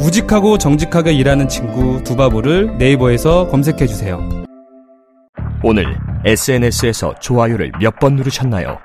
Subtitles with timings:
[0.00, 4.20] 우직하고 정직하게 일하는 친구 두바보를 네이버에서 검색해 주세요.
[5.62, 8.78] 오늘 SNS에서 좋아요를 몇 번 누르셨나요?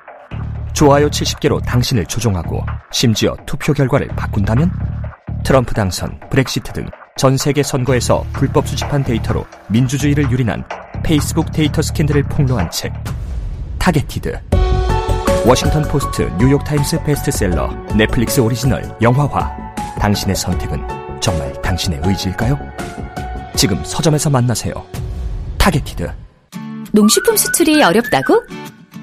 [0.72, 4.70] 좋아요 70개로 당신을 조종하고 심지어 투표 결과를 바꾼다면?
[5.44, 10.64] 트럼프 당선, 브렉시트 등 전 세계 선거에서 불법 수집한 데이터로 민주주의를 유린한
[11.02, 12.94] 페이스북 데이터 스캔들을 폭로한 책
[13.78, 14.40] 타겟티드
[15.44, 19.50] 워싱턴 포스트, 뉴욕 타임스 베스트셀러, 넷플릭스 오리지널, 영화화
[19.98, 22.58] 당신의 선택은 정말 당신의 의지일까요?
[23.56, 24.72] 지금 서점에서 만나세요.
[25.58, 26.10] 타겟티드
[26.92, 28.42] 농식품 수출이 어렵다고?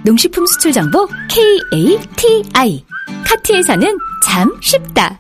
[0.04, 2.86] 농식품 수출 정보 KATI
[3.26, 5.20] 카티에서는 참 쉽다.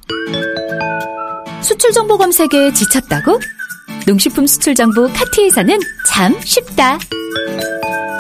[1.62, 3.39] 수출 정보 검색에 지쳤다고?
[4.06, 6.98] 농식품 수출 정보 카티에서는 참 쉽다.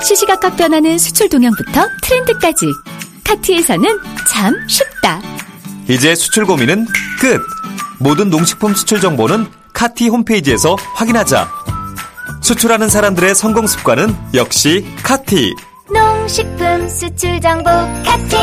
[0.03, 2.65] 시시각각 변하는 수출 동향부터 트렌드까지
[3.23, 3.89] 카티에서는
[4.29, 5.21] 참 쉽다.
[5.89, 6.85] 이제 수출 고민은
[7.19, 7.56] 끝!
[7.99, 11.47] 모든 농식품 수출 정보는 카티 홈페이지에서 확인하자.
[12.41, 15.53] 수출하는 사람들의 성공 습관은 역시 카티.
[15.91, 17.69] 농식품 수출 정보
[18.05, 18.35] 카티.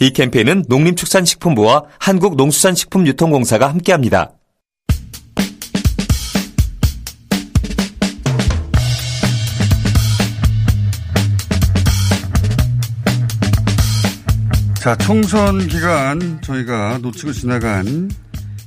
[0.00, 4.32] 이 캠페인은 농림축산식품부와 한국농수산식품유통공사가 함께합니다.
[14.80, 18.08] 자, 총선 기간 저희가 놓치고 지나간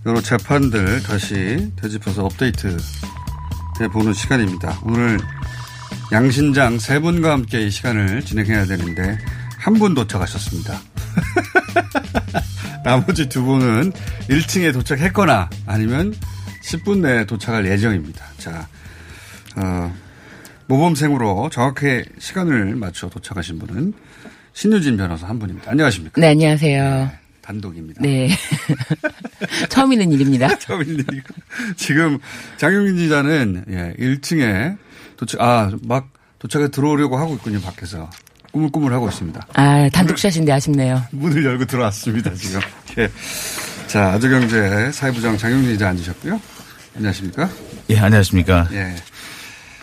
[0.06, 2.76] 여러 재판들 다시 되짚어서 업데이트
[3.80, 4.80] 해보는 시간입니다.
[4.84, 5.20] 오늘
[6.12, 9.18] 양신장 세 분과 함께 이 시간을 진행해야 되는데
[9.58, 10.80] 한 분 도착하셨습니다.
[12.84, 13.92] 나머지 두 분은
[14.28, 16.16] 1층에 도착했거나 아니면
[16.64, 18.26] 10분 내에 도착할 예정입니다.
[18.40, 18.68] 자,
[19.56, 19.94] 어,
[20.66, 23.94] 모범생으로 정확히 시간을 맞춰 도착하신 분은
[24.54, 25.70] 신유진 변호사 한 분입니다.
[25.72, 26.20] 안녕하십니까?
[26.20, 27.21] 네, 안녕하세요.
[27.52, 28.02] 단독입니다.
[28.02, 28.30] 네.
[29.70, 30.56] 처음 있는 일입니다.
[30.60, 31.34] 처음 있는 일이고.
[31.76, 32.18] 지금
[32.58, 34.78] 장영민 기자는 예, 1층에
[35.18, 38.10] 도착, 아, 막 도착해 들어오려고 하고 있군요, 밖에서.
[38.52, 39.48] 꾸물꾸물 하고 있습니다.
[39.54, 41.02] 아, 단독샷인데 아쉽네요.
[41.12, 42.60] 문을 열고 들어왔습니다, 지금.
[42.98, 43.10] 예.
[43.88, 46.40] 자, 아주경제 사회부장 장영민 기자 앉으셨고요.
[46.96, 47.50] 안녕하십니까?
[47.90, 48.68] 예, 안녕하십니까.
[48.74, 48.96] 예.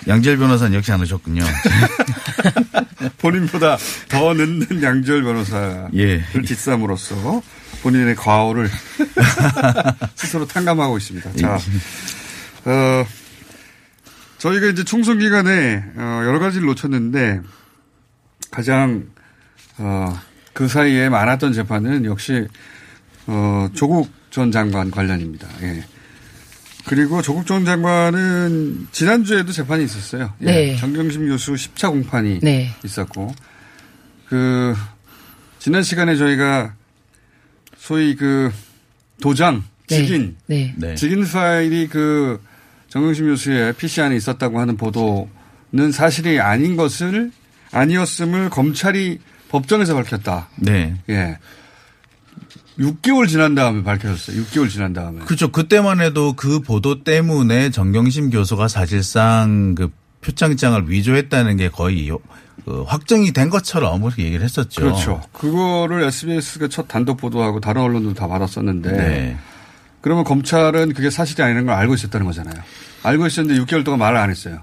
[0.06, 1.42] 양재열 변호사는 역시 안 오셨군요.
[3.18, 3.76] 본인보다
[4.08, 6.22] 더 늦는 양지열 변호사를 예.
[6.32, 7.42] 뒷삼으로써
[7.82, 8.68] 본인의 과오를
[10.16, 11.32] 스스로 탕감하고 있습니다.
[11.36, 11.58] 자,
[12.64, 13.06] 어,
[14.38, 17.40] 저희가 이제 총선 기간에 어, 여러 가지를 놓쳤는데
[18.50, 19.06] 가장
[19.78, 20.18] 어,
[20.52, 22.46] 그 사이에 많았던 재판은 역시
[23.26, 25.48] 어, 조국 전 장관 관련입니다.
[25.62, 25.84] 예.
[26.88, 30.32] 그리고 조국 전 장관은 지난주에도 재판이 있었어요.
[30.42, 30.46] 예.
[30.46, 30.76] 네.
[30.76, 32.70] 정경심 교수 10차 공판이 네.
[32.84, 33.34] 있었고
[34.28, 34.74] 그
[35.58, 36.74] 지난 시간에 저희가
[37.76, 38.50] 소위 그
[39.20, 40.74] 도장 직인 네.
[40.76, 40.94] 네.
[40.94, 42.40] 직인 파일이 그
[42.88, 47.30] 정경심 교수의 PC 안에 있었다고 하는 보도는 사실이 아닌 것을
[47.70, 49.18] 아니었음을 검찰이
[49.50, 50.48] 법정에서 밝혔다.
[50.56, 50.96] 네.
[51.10, 51.38] 예.
[52.78, 54.42] 6개월 지난 다음에 밝혀졌어요.
[54.44, 55.20] 6개월 지난 다음에.
[55.24, 55.50] 그렇죠.
[55.50, 59.90] 그때만 해도 그 보도 때문에 정경심 교수가 사실상 그
[60.20, 62.10] 표창장을 위조했다는 게 거의
[62.64, 64.80] 그 확정이 된 것처럼 그렇게 얘기를 했었죠.
[64.80, 65.22] 그렇죠.
[65.32, 69.36] 그거를 SBS가 첫 단독 보도하고 다른 언론도 다 받았었는데 네.
[70.00, 72.62] 그러면 검찰은 그게 사실이 아니라는 걸 알고 있었다는 거잖아요.
[73.02, 74.62] 알고 있었는데 6개월 동안 말을 안 했어요.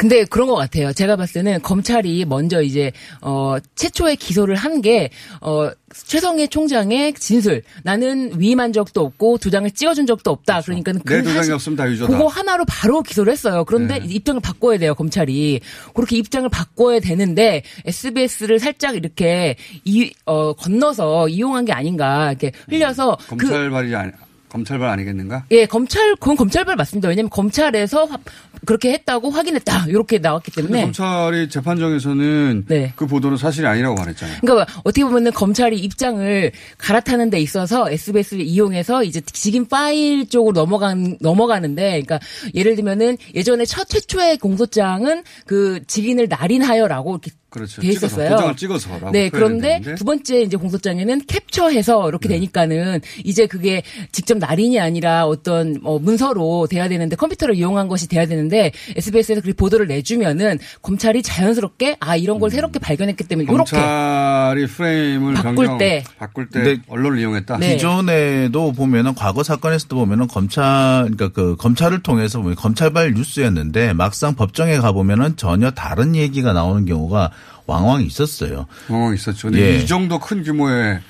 [0.00, 0.94] 근데 그런 것 같아요.
[0.94, 2.90] 제가 봤을 때는 검찰이 먼저 이제
[3.20, 5.10] 어 최초의 기소를 한 게
[5.42, 7.62] 어 최성해 총장의 진술.
[7.82, 10.62] 나는 위임한 적도 없고 도장을 찍어준 적도 없다.
[10.62, 12.06] 그러니까 내 도장이 없으면 다 유죄다.
[12.10, 13.64] 그거 하나로 바로 기소를 했어요.
[13.64, 14.06] 그런데 네.
[14.06, 15.60] 입장을 바꿔야 돼요, 검찰이.
[15.92, 22.30] 그렇게 입장을 바꿔야 되는데 SBS를 살짝 이렇게 이, 어, 건너서 이용한 게 아닌가.
[22.30, 24.12] 이렇게 흘려서 그 검찰발이 아니,
[24.50, 25.44] 검찰발 아니겠는가?
[25.52, 27.08] 예, 검찰, 그건 검찰발 맞습니다.
[27.08, 28.18] 왜냐면 검찰에서 화-
[28.66, 29.86] 그렇게 했다고 확인했다.
[29.88, 30.82] 이렇게 나왔기 때문에.
[30.82, 32.92] 검찰이 재판정에서는 네.
[32.96, 34.38] 그 보도는 사실이 아니라고 말했잖아요.
[34.42, 41.16] 그러니까 어떻게 보면은 검찰이 입장을 갈아타는 데 있어서 SBS를 이용해서 이제 직인 파일 쪽으로 넘어간
[41.20, 42.18] 넘어가는데 그러니까
[42.54, 47.82] 예를 들면은 예전에 첫 최초의 공소장은 그 직인을 날인하여라고 이렇게 그렇죠.
[47.82, 48.30] 돼 찍어서, 있었어요.
[48.30, 49.90] 도장을 찍어서라고 네, 그런데 되는데.
[49.90, 49.94] 네.
[49.96, 53.82] 두 번째 이제 공소장에는 캡처해서 이렇게 되니까는 이제 그게
[54.12, 59.56] 직접 날인이 아니라 어떤 어, 문서로 돼야 되는데 컴퓨터를 이용한 것이 돼야 되는데 SBS에서 그렇게
[59.56, 63.80] 보도를 내주면은 검찰이 자연스럽게 아 이런 걸 새롭게 발견했기 때문에 이렇게 음.
[63.80, 66.04] 검찰이 프레임을 바꿀 변경, 때.
[66.18, 67.58] 바꿀 때 언론을 이용했다.
[67.58, 67.72] 네.
[67.74, 74.78] 기존에도 보면은 과거 사건에서도 보면은 검찰 그러니까 그 검찰을 통해서 보면 검찰발 뉴스였는데 막상 법정에
[74.78, 77.32] 가 보면은 전혀 다른 얘기가 나오는 경우가
[77.66, 78.66] 왕왕 있었어요.
[78.88, 79.48] 어, 있었죠.
[79.48, 79.78] 근데 예.
[79.78, 81.00] 이 정도 큰 규모의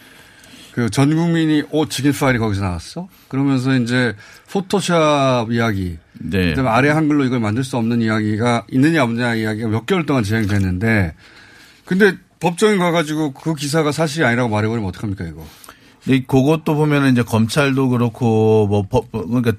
[0.72, 3.08] 그 전 국민이 오 직인 파일이 거기서 나왔어?
[3.28, 4.14] 그러면서 이제
[4.50, 6.50] 포토샵 이야기, 네.
[6.50, 11.14] 그다음에 아래 한글로 이걸 만들 수 없는 이야기가 있느냐 없느냐 이야기가 몇 개월 동안 진행됐는데,
[11.84, 15.44] 근데 법정에 가가지고 그 기사가 사실이 아니라고 말해버리면 어떡합니까 이거?
[16.06, 19.52] 이 그것도 보면은 이제 검찰도 그렇고 뭐 법, 그러니까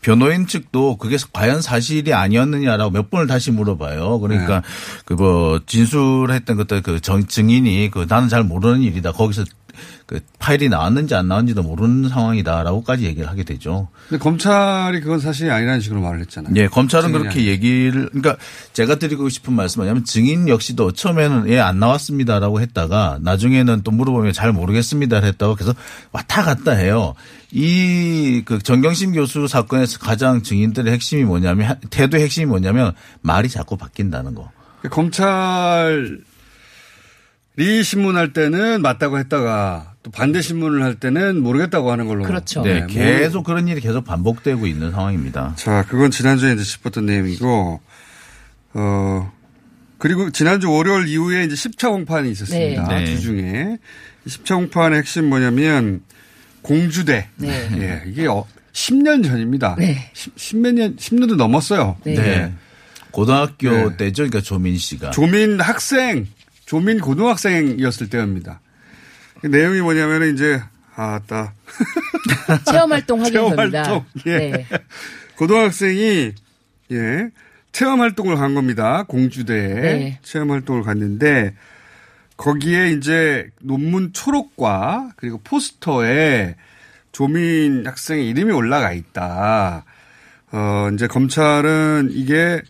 [0.00, 4.20] 변호인 측도 그게 과연 사실이 아니었느냐라고 몇 번을 다시 물어봐요.
[4.20, 4.62] 그러니까
[5.04, 9.12] 그뭐 진술했던 것들 그 정- 증인이 그 나는 잘 모르는 일이다.
[9.12, 9.44] 거기서
[10.06, 13.88] 그 파일이 나왔는지 안 나왔는지도 모르는 상황이다라고까지 얘기를 하게 되죠.
[14.08, 16.52] 근데 검찰이 그건 사실이 아니라는 식으로 말을 했잖아요.
[16.56, 17.44] 예, 검찰은 그렇게 아니라.
[17.44, 18.36] 얘기를 그러니까
[18.72, 24.32] 제가 드리고 싶은 말씀은 뭐냐면 증인 역시도 처음에는 예 안 나왔습니다라고 했다가 나중에는 또 물어보면
[24.32, 25.76] 잘 모르겠습니다 했다고 계속
[26.12, 27.14] 왔다 갔다 해요.
[27.52, 32.92] 이 그 정경심 교수 사건에서 가장 증인들의 핵심이 뭐냐면 태도의 핵심이 뭐냐면
[33.22, 34.50] 말이 자꾸 바뀐다는 거.
[34.90, 36.18] 검찰
[37.60, 42.24] 이 신문할 때는 맞다고 했다가 또 반대 신문을 할 때는 모르겠다고 하는 걸로.
[42.24, 42.62] 그렇죠.
[42.62, 45.52] 네, 뭐- 계속 그런 일이 계속 반복되고 있는 상황입니다.
[45.56, 47.80] 자, 그건 지난주에 이제 짚었던 내용이고,
[48.72, 49.32] 어,
[49.98, 52.88] 그리고 지난주 월요일 이후에 이제 10차 공판이 있었습니다.
[52.88, 53.00] 네.
[53.00, 53.04] 네.
[53.04, 53.76] 주 중에.
[54.26, 56.00] 10차 공판의 핵심 뭐냐면
[56.62, 57.28] 공주대.
[57.36, 57.68] 네.
[57.76, 59.76] 예, 이게 어, 10년 전입니다.
[59.78, 60.10] 네.
[60.14, 61.96] 10, 몇 년, 10년도 넘었어요.
[62.04, 62.14] 네.
[62.14, 62.52] 네.
[63.10, 63.96] 고등학교 네.
[63.98, 64.22] 때죠.
[64.22, 65.10] 그러니까 조민 씨가.
[65.10, 66.26] 조민 학생,
[66.70, 68.60] 조민 고등학생이었을 때입니다.
[69.40, 70.62] 그 내용이 뭐냐면은 이제,
[70.94, 71.52] 아, 따.
[72.70, 73.82] 체험 활동 확인서입니다.
[73.82, 74.04] 체험 활동.
[74.26, 74.38] 예.
[74.38, 74.66] 네.
[75.34, 76.32] 고등학생이
[76.92, 77.30] 예
[77.72, 79.02] 체험 활동을 간 겁니다.
[79.08, 80.18] 공주대에 네.
[80.22, 81.56] 체험 활동을 갔는데
[82.36, 86.54] 거기에 이제 논문 초록과 그리고 포스터에
[87.10, 89.84] 조민 학생의 이름이 올라가 있다.
[90.52, 92.62] 어 이제 검찰은 이게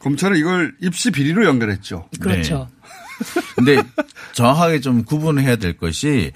[0.00, 2.08] 검찰은 이걸 입시 비리로 연결했죠.
[2.20, 2.68] 그렇죠.
[3.56, 3.76] 근데
[4.32, 6.32] 정확하게 좀 구분을 해야 될 것이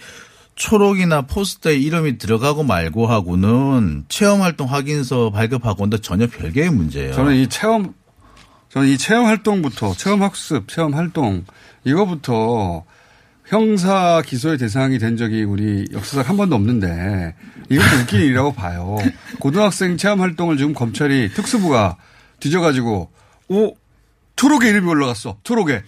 [0.54, 7.14] 초록이나 포스터에 이름이 들어가고 말고 하고는 체험 활동 확인서 발급하고는 전혀 별개의 문제예요.
[7.14, 7.94] 저는 이 체험
[8.70, 11.44] 저는 이 체험 활동부터 체험 학습, 체험 활동
[11.84, 12.84] 이거부터
[13.46, 17.34] 형사 기소의 대상이 된 적이 우리 역사상 한 번도 없는데
[17.70, 18.98] 이것도 웃긴 일이라고 봐요.
[19.38, 21.96] 고등학생 체험 활동을 지금 검찰이 특수부가
[22.40, 23.10] 뒤져가지고
[23.48, 23.74] 오
[24.36, 25.38] 초록에 이름이 올라갔어.
[25.44, 25.82] 초록에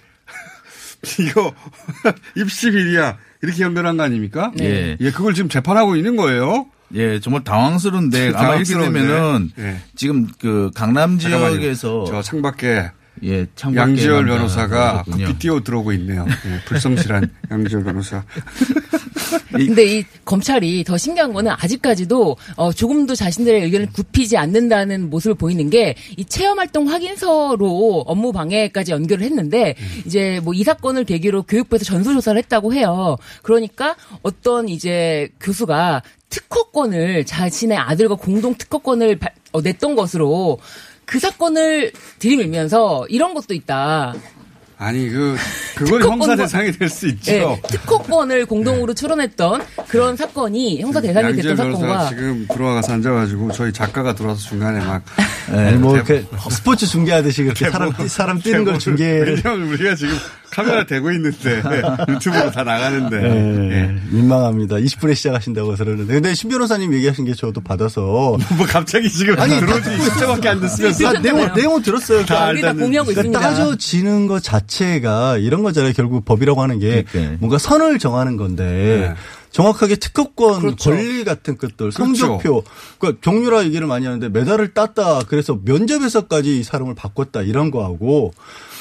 [1.20, 1.52] 이거
[2.36, 4.52] 입시 비리야 이렇게 연결한 거 아닙니까?
[4.54, 4.96] 네.
[5.00, 6.66] 예, 그걸 지금 재판하고 있는 거예요.
[6.94, 8.74] 예, 정말 당황스러운데 아마 이렇게.
[8.74, 9.80] 되면은 예.
[9.96, 11.18] 지금 그 강남.
[11.18, 12.90] 지역에서 저 창밖에
[13.22, 15.04] 예, 창밖에 양지열 변호사가.
[15.04, 16.26] 급히 뛰어 들어오고 있네요.
[16.46, 18.24] 예, 불성실한 양지열 변호사.
[19.50, 25.68] 근데 이 검찰이 더 신기한 거는 아직까지도 어, 조금도 자신들의 의견을 굽히지 않는다는 모습을 보이는
[25.70, 29.74] 게 이 체험 활동 확인서로 업무 방해까지 연결을 했는데
[30.06, 33.16] 이제 뭐 이 사건을 계기로 교육부에서 전수 조사를 했다고 해요.
[33.42, 40.58] 그러니까 어떤 이제 교수가 특허권을 자신의 아들과 공동 특허권을 발- 어, 냈던 것으로
[41.04, 44.14] 그 사건을 들이밀면서 이런 것도 있다.
[44.82, 45.36] 아니 그
[45.76, 47.30] 그건 특허권과- 형사 대상이 될 수 있죠.
[47.32, 53.72] 네, 특허권을 공동으로 출원했던 그런 사건이 형사 대상이 됐던 변호사가 사건과 지금 들어와서 앉아가지고 저희
[53.74, 55.02] 작가가 들어와서 중간에 막
[55.52, 59.42] 아니, 뭐, 이렇게 스포츠 중계하듯이 그렇게 사람, 뛰- 사람 뛰는 걸 제목을- 중계를.
[59.44, 60.14] 왜냐면 우리가 지금
[60.50, 61.62] 카메라 대고 있는데
[62.08, 63.96] 유튜브로 다 나가는데 예, 예.
[64.10, 64.76] 민망합니다.
[64.76, 66.14] 20분에 시작하신다고 그러는데.
[66.14, 68.00] 근데 신 변호사님 얘기하신 게 저도 받아서.
[68.56, 72.24] 뭐 갑자기 지금 아니, 들어오지 20초밖에 안 됐으면서 아, 내용, 내용 들었어요.
[72.26, 73.40] 다 우리 다 공유하고 그러니까 있습니다.
[73.40, 75.92] 따져지는 것 자체가 이런 거잖아요.
[75.94, 77.38] 결국 법이라고 하는 게 그러니까요.
[77.40, 78.64] 뭔가 선을 정하는 건데
[79.08, 79.14] 네.
[79.50, 80.90] 정확하게 특허권 그렇죠.
[80.90, 81.96] 권리 같은 것들 그렇죠.
[81.96, 82.62] 성적표
[82.98, 88.32] 그러니까 경유라 얘기를 많이 하는데 메달을 땄다 그래서 면접에서까지 이 사람을 바꿨다 이런 거하고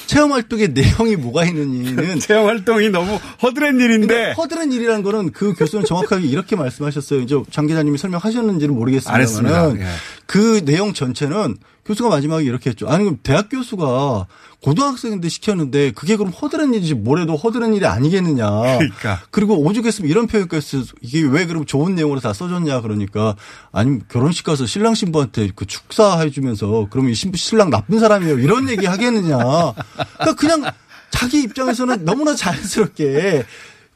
[0.06, 5.84] 체험 활동의 내용이 뭐가 있는지는 체험 활동이 너무 허드렛 일인데 허드렛 일이라는 거는 그 교수는
[5.84, 7.20] 정확하게 이렇게 말씀하셨어요.
[7.20, 9.74] 이제 장 기자님이 설명하셨는지는 안 모르겠습니다만 했습니다.
[9.76, 9.86] 예.
[10.30, 12.88] 그 내용 전체는 교수가 마지막에 이렇게 했죠.
[12.88, 14.28] 아니 그럼 대학 교수가
[14.62, 18.48] 고등학생인데 시켰는데 그게 그럼 허드렛 일이지 뭐래도 허드렛 일이 아니겠느냐.
[18.48, 19.22] 그러니까.
[19.32, 23.34] 그리고 오죽했으면 이런 표현까지 써 이게 왜 그럼 좋은 내용으로 다 써줬냐 그러니까
[23.72, 28.68] 아니면 결혼식 가서 신랑 신부한테 그 축사해 주면서 그러면 이 신부 신랑 나쁜 사람이에요 이런
[28.68, 29.36] 얘기 하겠느냐.
[29.36, 30.62] 그러니까 그냥
[31.10, 33.44] 자기 입장에서는 너무나 자연스럽게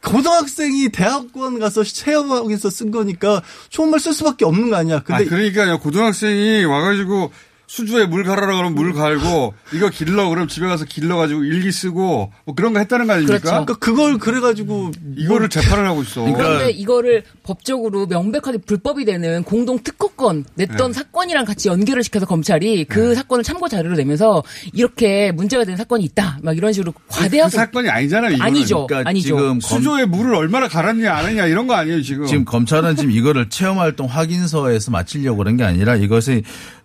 [0.04, 5.00] 고등학생이 대학원 가서 체험하기 위해서 쓴 거니까 초음말 쓸 수밖에 없는 거 아니야.
[5.00, 5.78] 근데 아, 그러니까요.
[5.80, 7.32] 고등학생이 와가지고
[7.66, 12.32] 수주에 물 갈아라 그러면 물 갈고 이거 길러 그럼 집에 가서 길러 가지고 일기 쓰고
[12.44, 13.38] 뭐 그런 거 했다는 거 아닙니까?
[13.40, 16.22] 그러니까 그걸 그래 가지고 이거를 재판을 하고 있어.
[16.24, 20.92] 그런데 이거를 법적으로 명백하게 불법이 되는 공동 특허권 냈던 네.
[20.92, 24.42] 사건이랑 같이 연결을 시켜서 검찰이 그 사건을 참고 자료로 내면서
[24.72, 26.38] 이렇게 문제가 된 사건이 있다.
[26.42, 28.32] 막 이런 식으로 과대하고 그 사건이 아니잖아요.
[28.32, 28.46] 이거는.
[28.46, 28.86] 아니죠.
[28.86, 29.26] 그러니까 아니죠.
[29.26, 32.26] 지금 검- 수조에 물을 얼마나 갈았냐 안 했냐 이런 거 아니에요 지금.
[32.26, 36.42] 지금 검찰은 지금 이거를 체험 활동 확인서에서 마치려고 그런 게 아니라 이것이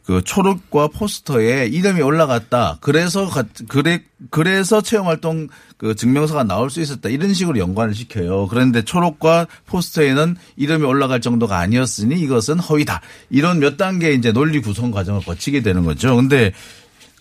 [0.09, 2.79] 그 초록과 포스터에 이름이 올라갔다.
[2.81, 4.01] 그래서 가- 그래
[4.31, 7.09] 그래서 체험활동 그 증명서가 나올 수 있었다.
[7.09, 8.47] 이런 식으로 연관을 시켜요.
[8.47, 13.01] 그런데 초록과 포스터에는 이름이 올라갈 정도가 아니었으니 이것은 허위다.
[13.29, 16.15] 이런 몇 단계 이제 논리 구성 과정을 거치게 되는 거죠.
[16.15, 16.53] 근데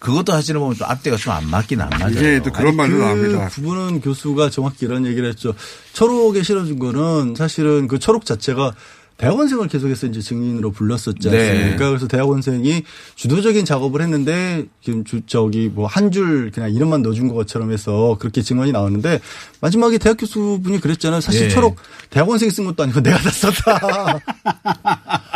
[0.00, 2.12] 그것도 사실은 보면 좀 앞뒤가 좀 안 맞긴 안 맞아요.
[2.12, 3.48] 이게 또 그런 말도 그 나옵니다.
[3.48, 5.52] 부분은 교수가 정확히 이런 얘기를 했죠.
[5.92, 8.72] 초록에 실어준 거는 사실은 그 초록 자체가
[9.18, 11.50] 대학원생을 계속해서 이제 증인으로 불렀었지 네.
[11.50, 11.88] 않습니까?
[11.88, 12.84] 그래서 대학원생이
[13.16, 18.42] 주도적인 작업을 했는데 지금 주, 저기 뭐 한 줄 그냥 이름만 넣어준 것처럼 해서 그렇게
[18.42, 19.20] 증언이 나오는데
[19.60, 21.20] 마지막에 대학 교수분이 그랬잖아요.
[21.20, 21.54] 사실 네.
[21.54, 21.76] 초록
[22.10, 24.20] 대학원생이 쓴 것도 아니고 내가 다 썼다.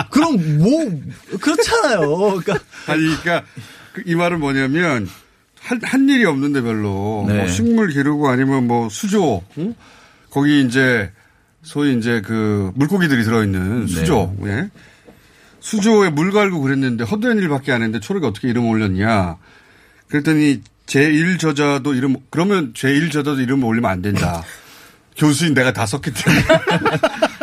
[0.11, 2.09] 그럼 뭐 그렇잖아요.
[2.41, 2.55] 그러니까
[2.87, 3.43] 아니, 그러니까
[3.95, 5.09] 그이 말은 뭐냐면
[5.61, 7.37] 한, 한 일이 없는데 별로 네.
[7.39, 9.75] 뭐 식물 기르고 아니면 뭐 수조 응?
[10.31, 11.11] 거기 이제
[11.63, 14.69] 소위 이제 그 물고기들이 들어있는 수조 예?
[15.61, 19.37] 수조에 물 갈고 그랬는데 헛된 일밖에 안 했는데 초록에 어떻게 이름 올렸냐
[20.09, 24.43] 그랬더니 제1 저자도 이름 그러면 제1 저자도 이름 올리면 안 된다
[25.17, 26.43] 교수인 내가 다 썼기 때문에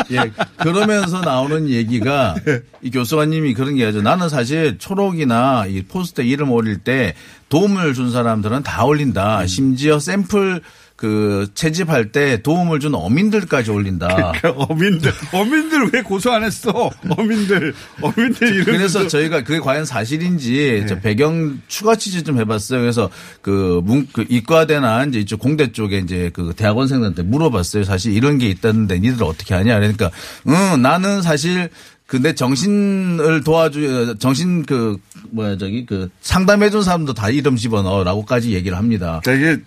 [0.11, 2.35] 예, 그러면서 나오는 얘기가
[2.81, 4.01] 이 교수관님이 그런 게 하죠.
[4.01, 7.13] 나는 사실 초록이나 이 포스터에 이름 올릴 때
[7.49, 9.45] 도움을 준 사람들은 다 올린다.
[9.45, 10.61] 심지어 샘플
[10.99, 14.33] 그 채집할 때 도움을 준 어민들까지 올린다.
[14.35, 20.83] 그러니까 어민들 어민들 왜 고소 안 했어 어민들 어민들 이름 그래서 저희가 그게 과연 사실인지
[20.89, 22.81] 저 배경 추가 취재 좀 해봤어요.
[22.81, 23.09] 그래서
[23.41, 27.85] 그, 문, 그 이과대나 이제 이쪽 공대 쪽에 이제 그 대학원생들한테 물어봤어요.
[27.85, 29.79] 사실 이런 게 있다는데 니들 어떻게 하냐.
[29.79, 30.11] 그러니까
[30.47, 31.69] 응 나는 사실
[32.09, 34.97] 근데 정신을 도와주 정신 그
[35.29, 39.21] 뭐야 저기 그 상담해 준 사람도 다 이름 집어넣어라고까지 얘기를 합니다.
[39.23, 39.57] 되게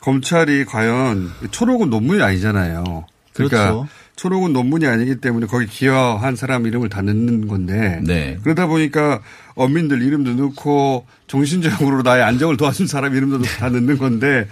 [0.00, 3.06] 검찰이 과연 초록은 논문이 아니잖아요.
[3.34, 3.88] 그러니까 그렇죠.
[4.14, 8.38] 초록은 논문이 아니기 때문에 거기 기여한 사람 이름을 다 넣는 건데 네.
[8.44, 9.20] 그러다 보니까
[9.54, 14.46] 어민들 이름도 넣고 정신적으로 나의 안정을 도와준 사람 이름도 다 넣는 건데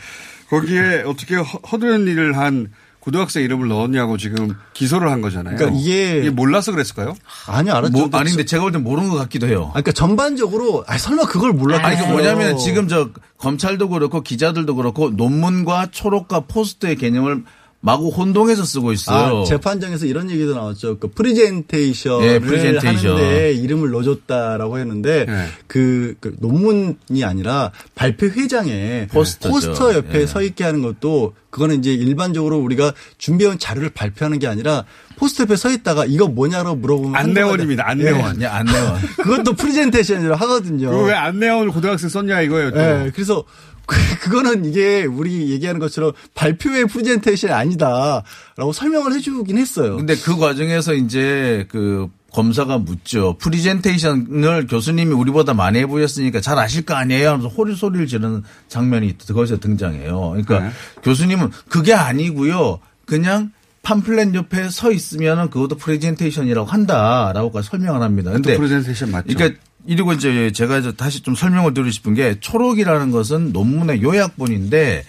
[0.51, 2.69] 거기에 어떻게 허- 허드렛 일을 한
[3.01, 5.57] 고등학생 이름을 넣었냐고 지금 기소를 한 거잖아요.
[5.57, 7.15] 그러니까 이게- 몰라서 그랬을까요?
[7.47, 7.93] 아니요 알았죠.
[7.93, 9.67] 뭐, 아닌데 제가 볼 땐 모르는 것 같기도 해요.
[9.69, 11.97] 아, 그러니까 전반적으로 아 설마 그걸 몰랐겠어요.
[11.97, 17.45] 아니, 그 뭐냐면 지금 저 검찰도 그렇고 기자들도 그렇고 논문과 초록과 포스트의 개념을
[17.81, 19.43] 마구 혼동해서 쓰고 있어요.
[19.43, 20.99] 아, 재판장에서 이런 얘기도 나왔죠.
[20.99, 23.17] 그 프리젠테이션을 예, 프리젠테이션.
[23.17, 25.47] 하는데 이름을 넣어줬다라고 했는데 네.
[25.69, 29.53] 그, 그 논문이 아니라 발표 회장에 포스터죠.
[29.53, 30.27] 포스터 옆에 예.
[30.27, 34.85] 서 있게 하는 것도 그거는 이제 일반적으로 우리가 준비해온 자료를 발표하는 게 아니라
[35.17, 37.89] 포스터 옆에 서 있다가 이거 뭐냐고 물어보면 안내원입니다.
[37.89, 38.43] 안내원.
[38.43, 38.97] 예, 안내원.
[39.03, 39.07] 예.
[39.23, 40.91] 그것도 프리젠테이션이라고 하거든요.
[41.05, 42.73] 왜 안내원을 고등학생 썼냐 이거예요.
[42.73, 42.81] 또.
[42.81, 43.45] 예, 그래서
[43.89, 49.97] 그, 그거는 이게 우리 얘기하는 것처럼 발표의 프레젠테이션이 아니다라고 설명을 해주긴 했어요.
[49.97, 53.39] 근데 그 과정에서 이제 그 검사가 묻죠.
[53.39, 57.31] 프리젠테이션을 교수님이 우리보다 많이 해보셨으니까 잘 아실 거 아니에요?
[57.31, 60.21] 하면서 호리 소리를 지르는 장면이 거기서 등장해요.
[60.31, 60.71] 그러니까 네.
[61.03, 62.81] 교수님은 그게 아니고요.
[63.07, 63.53] 그냥
[63.83, 68.33] 팜플렛 옆에 서 있으면은 그것도 프레젠테이션이라고 한다라고까지 설명을 합니다.
[68.33, 69.35] 근데 프레젠테이션 맞죠?
[69.35, 75.05] 그러니까 이리고 이제 제가 이제 다시 좀 설명을 드리고 싶은 게 초록이라는 것은 논문의 요약본인데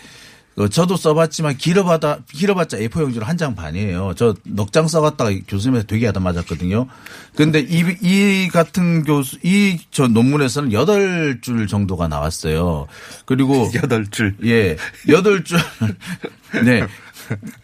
[0.55, 4.13] 그 저도 써봤지만 길어봤다 길어봤자 A4 용지로 한 장 반이에요.
[4.15, 6.88] 저 넉 장 써갔다가 교수님한테 되게 하다 맞았거든요.
[7.36, 12.88] 근데 이, 이 같은 교수 이 저 논문에서는 여덟 줄 정도가 나왔어요.
[13.25, 14.36] 그리고 여덟 줄.
[14.43, 14.75] 예,
[15.07, 15.59] 여덟 줄.
[16.65, 16.86] 네.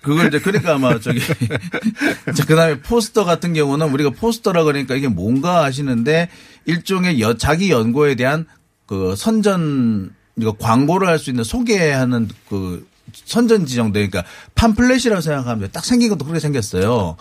[0.02, 1.20] 그걸 이제 그러니까 아마 저기
[2.36, 6.30] 자 그다음에 포스터 같은 경우는 우리가 포스터라 그러니까 이게 뭔가 하시는데
[6.66, 8.46] 일종의 여, 자기 연구에 대한
[8.86, 15.70] 그 선전 이거 광고를 할 수 있는 소개하는 그 선전 지정대 그러니까 팜플렛이라고 생각하면.
[15.72, 17.16] 딱 생긴 것도 그렇게 생겼어요.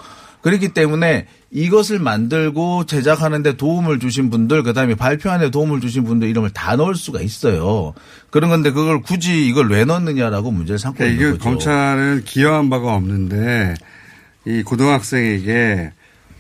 [0.45, 6.51] 그렇기 때문에 이것을 만들고 제작하는데 도움을 주신 분들, 그 다음에 발표하는데 도움을 주신 분들 이름을
[6.51, 7.95] 다 넣을 수가 있어요.
[8.29, 11.49] 그런 건데 그걸 굳이 이걸 왜 넣느냐라고 문제를 삼고 그러니까 있는 이게 거죠.
[11.49, 13.75] 검찰은 기여한 바가 없는데
[14.45, 15.93] 이 고등학생에게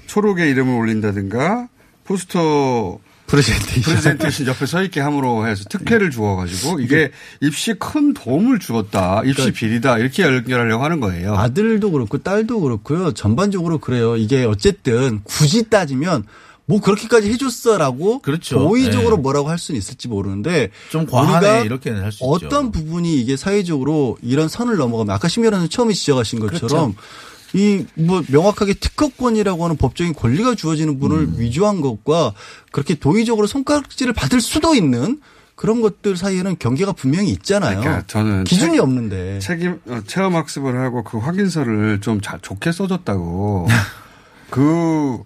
[0.06, 1.68] 초록에 이름을 올린다든가
[2.04, 3.82] 포스터 프레젠테이션.
[3.82, 9.22] 프레젠테이션 옆에 서 있게 함으로 해서 특혜를 주어가지고 이게 입시에 큰 도움을 주었다.
[9.24, 9.98] 입시 비리다.
[9.98, 11.34] 이렇게 연결하려고 하는 거예요.
[11.34, 13.12] 아들도 그렇고 딸도 그렇고요.
[13.12, 14.16] 전반적으로 그래요.
[14.16, 16.24] 이게 어쨌든 굳이 따지면
[16.66, 18.58] 뭐 그렇게까지 해줬어라고 그렇죠.
[18.58, 19.22] 도의적으로 네.
[19.22, 22.26] 뭐라고 할 수는 있을지 모르는데 좀 과하네 이렇게는 할 수 있죠.
[22.26, 27.08] 어떤 부분이 이게 사회적으로 이런 선을 넘어가면 아까 심의라는 처음에 지적하신 것처럼 그렇죠.
[27.54, 31.34] 이 뭐 명확하게 특허권이라고 하는 법적인 권리가 주어지는 분을 음.
[31.38, 32.32] 위조한 것과
[32.72, 35.20] 그렇게 도의적으로 손가락질을 받을 수도 있는
[35.54, 37.78] 그런 것들 사이에는 경계가 분명히 있잖아요.
[37.78, 39.38] 그러니까 저는 기준이 책- 없는데.
[39.38, 43.68] 책임 어, 체험 학습을 하고 그 확인서를 좀 자, 좋게 써줬다고
[44.50, 45.18] 그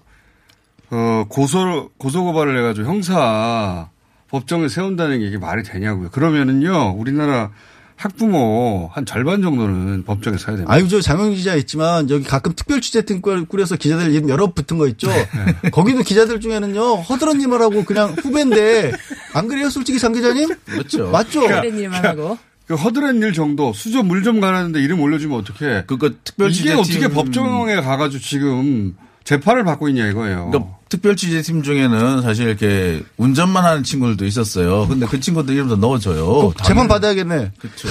[0.91, 3.89] 어, 고소 고소 고발을 해가지고 형사
[4.31, 6.11] 법정을 세운다는 게 이게 말이 되냐고요.
[6.11, 7.51] 그러면은요 우리나라
[7.99, 10.73] 학부모 한 절반 정도는 법정에 서야 됩니다.
[10.73, 14.79] 아유, 저 장영 기자 있지만 여기 가끔 특별 취재팀 꾸- 꾸려서 기자들 이름 여러 붙은
[14.79, 15.09] 거 있죠.
[15.09, 15.27] 네.
[15.73, 18.93] 거기도 기자들 중에는요 허드런님하고 그냥 후배인데
[19.35, 20.49] 안 그래요, 솔직히 장 기자님?
[20.77, 21.11] 맞죠.
[21.11, 21.41] 맞죠.
[21.41, 22.39] 그런 일만 하고.
[22.69, 25.85] 그 허드렛 일 정도 수저 물 좀 가라는데 이름 올려주면 어떡해.
[25.87, 30.51] 그거 특별 이게 어떻게 법정에 가가지고 지금 재판을 받고 있냐 이거예요.
[30.51, 34.87] 그러니까 특별 취재팀 중에는 사실 이렇게 운전만 하는 친구들도 있었어요.
[34.89, 36.53] 근데 그 친구들 이름도 넣어줘요.
[36.65, 37.53] 재판 받아야겠네.
[37.59, 37.89] 그렇죠.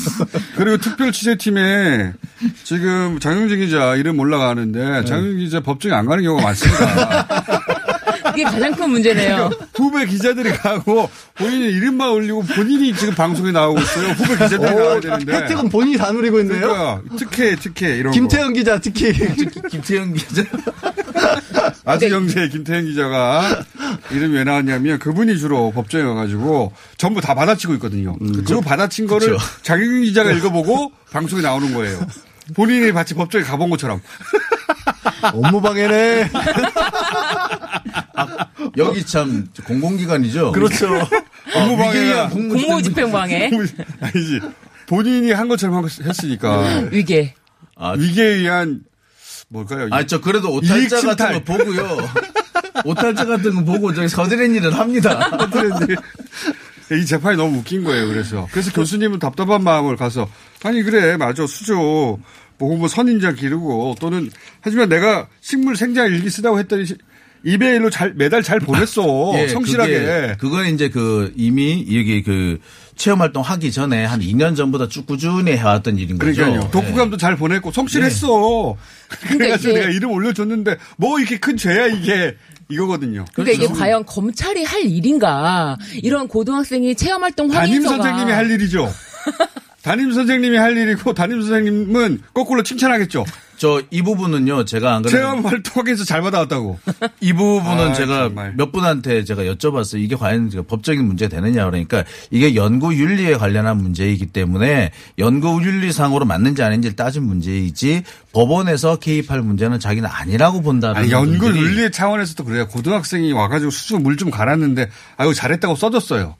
[0.56, 2.12] 그리고 특별 취재팀에
[2.64, 7.26] 지금 장영진 기자 이름 올라가는데 장영진 기자 법정에 안 가는 경우가 많습니다.
[8.34, 9.50] 이게 가장 큰 문제네요.
[9.74, 14.08] 후배 기자들이 가고 본인의 이름만 올리고 본인이 지금 방송에 나오고 있어요.
[14.08, 15.32] 후배 기자들이 나와야 되는데.
[15.36, 16.60] 혜택은 본인이 다 누리고 있네요.
[16.60, 19.12] 그러니까 특혜 특혜 이런 김태형 기자 특히.
[19.70, 20.42] 김태형 기자.
[21.84, 23.64] 아주 영재 김태현 기자가
[24.10, 28.16] 이름이 왜 나왔냐면 그분이 주로 법정에 가가지고 전부 다 받아치고 있거든요.
[28.18, 29.44] 그리고 받아친 거를 그쵸.
[29.62, 32.00] 장영진 기자가 읽어보고 방송에 나오는 거예요.
[32.54, 34.00] 본인이 마치 법정에 가본 것처럼.
[35.32, 36.30] 업무방해네.
[38.76, 40.52] 여기 참 공공기관이죠.
[40.52, 40.88] 그렇죠.
[41.54, 43.50] 업무방해가 공무집행방해.
[44.00, 44.40] 아니지.
[44.86, 46.80] 본인이 한 것처럼 한 것- 했으니까.
[46.90, 47.34] 위계.
[47.76, 48.80] 아, 위계에 의한
[49.54, 49.88] 뭘까요?
[49.92, 51.32] 아, 저 그래도 오탈자 같은.
[51.32, 51.98] 거 보고요.
[52.84, 55.30] 오탈자 같은 거 보고 저기 서드렛 일을 합니다.
[56.90, 58.08] 이 재판이 너무 웃긴 거예요.
[58.08, 60.28] 그래서 그래서 교수님은 답답한 마음을 가서
[60.64, 62.18] 아니 그래 맞아 수조
[62.58, 64.28] 뭐, 뭐 선인자 기르고 또는
[64.60, 66.84] 하지만 내가 식물 생장 일기 쓰다고 했더니
[67.44, 72.58] 시- 이메일로 잘 매달 잘 보냈어 예, 성실하게 그게, 그건 이제 그 이미 여기 그
[72.96, 76.32] 체험 활동 하기 전에 한 2년 전보다 쭉 꾸준히 해왔던 일인 거죠.
[76.34, 78.76] 그러니까요 독후감도 잘 보냈고 성실했어
[79.28, 82.36] 그래가지고 이게- 내가 이름 올려줬는데 뭐 이렇게 큰 죄야 이게
[82.70, 83.24] 이거거든요.
[83.34, 85.76] 그러니까 이게 과연 검찰이 할 일인가?
[86.02, 88.90] 이런 고등학생이 체험 활동 담임 확인서가 선생님이 할 일이죠.
[89.82, 93.24] 담임 선생님이 할 일이고 담임 선생님은 거꾸로 칭찬하겠죠.
[93.56, 96.78] 저 이 부분은요, 제가 안 그래도 체험 활동에서 잘 받아왔다고.
[97.20, 98.54] 이 부분은 아, 제가 정말.
[98.56, 100.00] 몇 분한테 제가 여쭤봤어요.
[100.00, 106.24] 이게 과연 그 법적인 문제 되느냐 그러니까 이게 연구 윤리에 관련한 문제이기 때문에 연구 윤리상으로
[106.24, 112.44] 맞는지 아닌지 따진 문제이지 법원에서 개입할 문제는 자기는 아니라고 본다는 아니, 연구 분들이 윤리 차원에서도
[112.44, 112.66] 그래요.
[112.68, 116.34] 고등학생이 와가지고 수수 물좀 갈았는데, 아유, 잘했다고 써줬어요.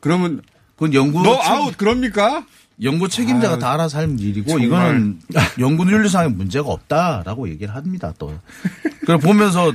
[0.00, 0.42] 그러면,
[0.74, 2.44] 그건 연구 너 책- 아웃, 그럽니까?
[2.82, 4.66] 연구 책임자가 아유, 다 알아서 할 일이고 정말.
[4.66, 5.20] 이거는
[5.58, 8.38] 연구 윤리상의 문제가 없다라고 얘기를 합니다 또.
[9.00, 9.72] 그걸 보면서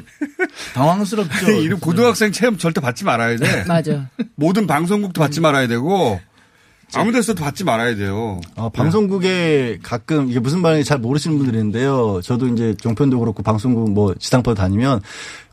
[0.73, 1.51] 당황스럽죠.
[1.51, 3.63] 이런 고등학생 체험 절대 받지 말아야 돼.
[3.65, 4.07] 맞아.
[4.35, 6.19] 모든 방송국도 받지 말아야 되고,
[6.95, 8.39] 아무 데서도 받지 말아야 돼요.
[8.55, 12.21] 어, 방송국에 가끔 이게 무슨 말인지 잘 모르시는 분들이 있는데요.
[12.23, 15.01] 저도 이제 종편도 그렇고 방송국 뭐 지상파 다니면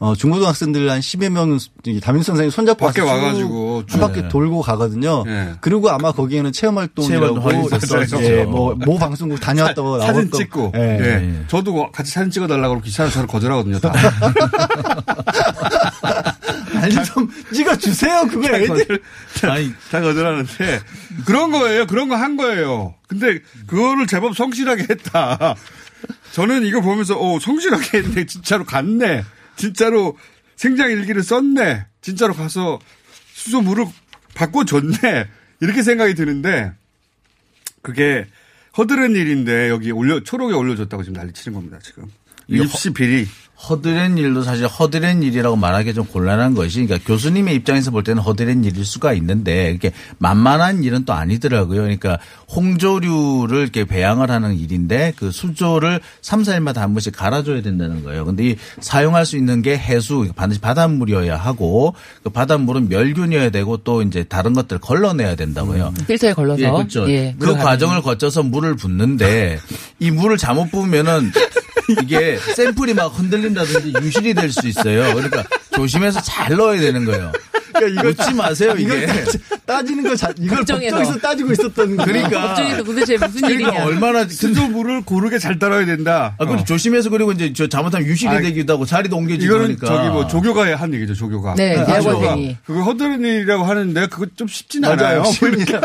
[0.00, 4.28] 어, 중고등학생들 한 10여 명이 담임 선생님 손잡고 밖에 와서 쭉 와가지고 한 바퀴 네.
[4.28, 5.24] 돌고 가거든요.
[5.24, 5.52] 네.
[5.60, 7.34] 그리고 아마 거기에는 체험 활동이라고.
[8.22, 10.72] 예, 뭐모 방송국 다녀왔다고 사진 나왔던 찍고.
[10.76, 10.80] 예.
[10.80, 11.44] 예.
[11.48, 13.80] 저도 같이 사진 찍어 달라고 그러고 기사를 저를 거절하거든요.
[13.80, 13.92] 다.
[16.96, 18.26] 아니 좀 찍어주세요.
[18.30, 19.00] 그거 애들
[19.44, 20.80] 아니 다 거절하는데
[21.26, 21.86] 그런 거예요.
[21.86, 22.94] 그런 거 한 거예요.
[23.06, 25.54] 근데 그거를 제법 성실하게 했다.
[26.32, 28.26] 저는 이거 보면서 오 성실하게 했네.
[28.26, 29.24] 진짜로 갔네.
[29.56, 30.16] 진짜로
[30.56, 31.86] 생장 일기를 썼네.
[32.00, 32.78] 진짜로 가서
[33.34, 33.86] 수소 물을
[34.34, 35.28] 바꿔줬네.
[35.60, 36.72] 이렇게 생각이 드는데
[37.82, 38.26] 그게
[38.76, 41.78] 허드렛 일인데 여기 올려 초록에 올려줬다고 지금 난리 치는 겁니다.
[41.82, 42.04] 지금
[42.48, 43.26] 입시 비리.
[43.58, 48.64] 허드렛 일도 사실 허드렛 일이라고 말하기 좀 곤란한 것이 그러니까 교수님의 입장에서 볼 때는 허드렛
[48.64, 51.82] 일일 수가 있는데 이렇게 만만한 일은 또 아니더라고요.
[51.82, 52.18] 그러니까
[52.54, 58.24] 홍조류를 이렇게 배양을 하는 일인데 그 수조를 3, 4일마다 한 번씩 갈아줘야 된다는 거예요.
[58.24, 64.02] 근데 이 사용할 수 있는 게 해수 반드시 바닷물이어야 하고 그 바닷물은 멸균이어야 되고 또
[64.02, 65.94] 이제 다른 것들 걸러내야 된다고요.
[66.06, 66.62] 필터에 걸러서.
[66.62, 67.10] 예, 그렇죠.
[67.10, 69.58] 예, 그 과정을 거쳐서 물을 붓는데
[69.98, 71.32] 이 물을 잘못 부으면은
[72.02, 75.14] 이게 샘플이 막 흔들린다든지 유실이 될 수 있어요.
[75.14, 77.30] 그러니까 조심해서 잘 넣어야 되는 거예요.
[77.74, 79.06] 그러니까 이거 웃지 마세요 이게.
[79.66, 80.96] 따지는 거 자, 이걸 걱정해서.
[80.96, 82.04] 법정에서 따지고 있었던 거.
[82.04, 82.48] 그러니까.
[82.48, 83.84] 걱정해서 도대체 무슨 그러니까 일이냐.
[83.84, 86.34] 얼마나 수조물을 고르게 잘 따라야 된다.
[86.38, 86.64] 아, 그리고 어.
[86.64, 89.86] 조심해서 그리고 이제 저 잘못하면 유실이 아이, 되기도 하고 자리도 옮겨지고 이거는 하니까.
[89.86, 91.54] 저기 뭐 조교가 한 얘기죠, 조교가.
[91.56, 92.48] 네, 아, 대학원생이.
[92.48, 94.96] 조교가 그거 허드렛 일이라고 하는데 그거 좀 쉽진 맞아요.
[94.96, 95.22] 않아요.
[95.38, 95.80] 그러니까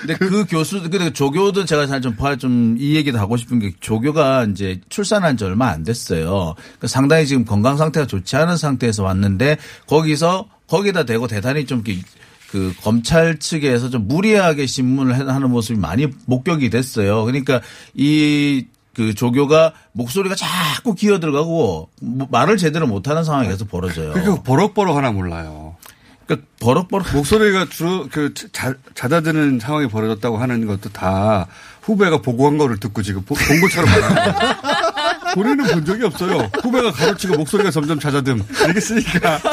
[0.00, 4.80] 근데 그 교수, 근데 조교도 제가 잘 좀, 좀이 얘기도 하고 싶은 게 조교가 이제
[4.88, 6.54] 출산한 지 얼마 안 됐어요.
[6.56, 9.56] 그러니까 상당히 지금 건강 상태가 좋지 않은 상태에서 왔는데
[9.86, 12.02] 거기서 거기다 대고 대단히 좀 이렇게
[12.50, 17.24] 그 검찰 측에서 좀 무리하게 신문을 하는 모습이 많이 목격이 됐어요.
[17.24, 17.60] 그러니까
[17.94, 18.64] 이
[18.98, 24.12] 그 조교가 목소리가 자꾸 기어 들어가고 뭐 말을 제대로 못하는 상황이 계속 벌어져요.
[24.12, 25.67] 그러니까 버럭버럭 하나 몰라요.
[26.28, 31.46] 그러니까 버럭버럭 목소리가 주로 그 자, 잦아드는 상황이 벌어졌다고 하는 것도 다
[31.82, 34.54] 후배가 보고한 거를 듣고 지금 보- 본 것처럼 말하는 거예요.
[35.34, 36.50] 본인은 본 적이 없어요.
[36.62, 38.44] 후배가 가르치고 목소리가 점점 잦아듦.
[38.66, 39.40] 알겠으니까.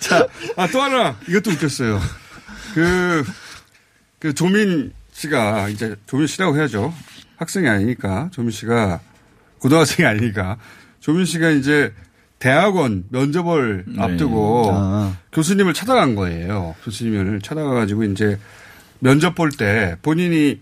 [0.00, 0.26] 자,
[0.56, 1.16] 아, 또 하나.
[1.28, 2.00] 이것도 웃겼어요.
[2.74, 3.24] 그,
[4.20, 6.94] 그 조민 씨가 이제 조민 씨라고 해야죠.
[7.36, 9.00] 학생이 아니니까 조민 씨가
[9.58, 10.56] 고등학생이 아니니까
[11.00, 11.92] 조민 씨가 이제
[12.44, 14.02] 대학원 면접을 네.
[14.02, 15.16] 앞두고 아.
[15.32, 16.74] 교수님을 찾아간 거예요.
[16.84, 18.38] 교수님을 찾아가가지고 이제
[18.98, 20.60] 면접 볼 때 본인이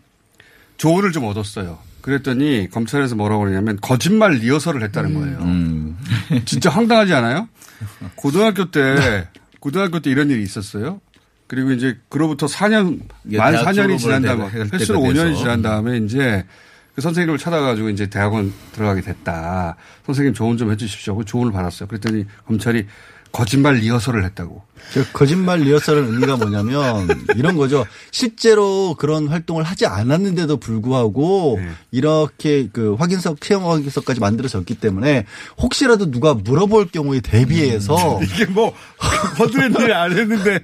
[0.76, 1.80] 조언을 좀 얻었어요.
[2.00, 5.38] 그랬더니 검찰에서 뭐라고 그러냐면 거짓말 리허설을 했다는 거예요.
[5.40, 5.96] 음.
[6.44, 7.48] 진짜 황당하지 않아요?
[8.14, 9.26] 고등학교 때
[9.58, 11.00] 고등학교 때 이런 일이 있었어요.
[11.48, 15.34] 그리고 이제 그로부터 4년 이게 만 대학 4년이 지난 다음에 횟수로 5년이 돼서.
[15.34, 16.44] 지난 다음에 이제
[16.94, 19.76] 그 선생님을 찾아가지고 이제 대학원 들어가게 됐다.
[20.04, 21.16] 선생님 조언 좀 해주십시오.
[21.16, 21.88] 그 조언을 받았어요.
[21.88, 22.86] 그랬더니 검찰이
[23.32, 24.62] 거짓말 리허설을 했다고.
[24.92, 27.86] 저 거짓말 리허설은 의미가 뭐냐면 이런 거죠.
[28.10, 31.70] 실제로 그런 활동을 하지 않았는데도 불구하고 네.
[31.90, 35.24] 이렇게 그 확인서 체험 확인서까지 만들어졌기 때문에
[35.58, 38.74] 혹시라도 누가 물어볼 경우에 대비해서 이게 뭐
[39.38, 40.60] 허드렛 일안 했는데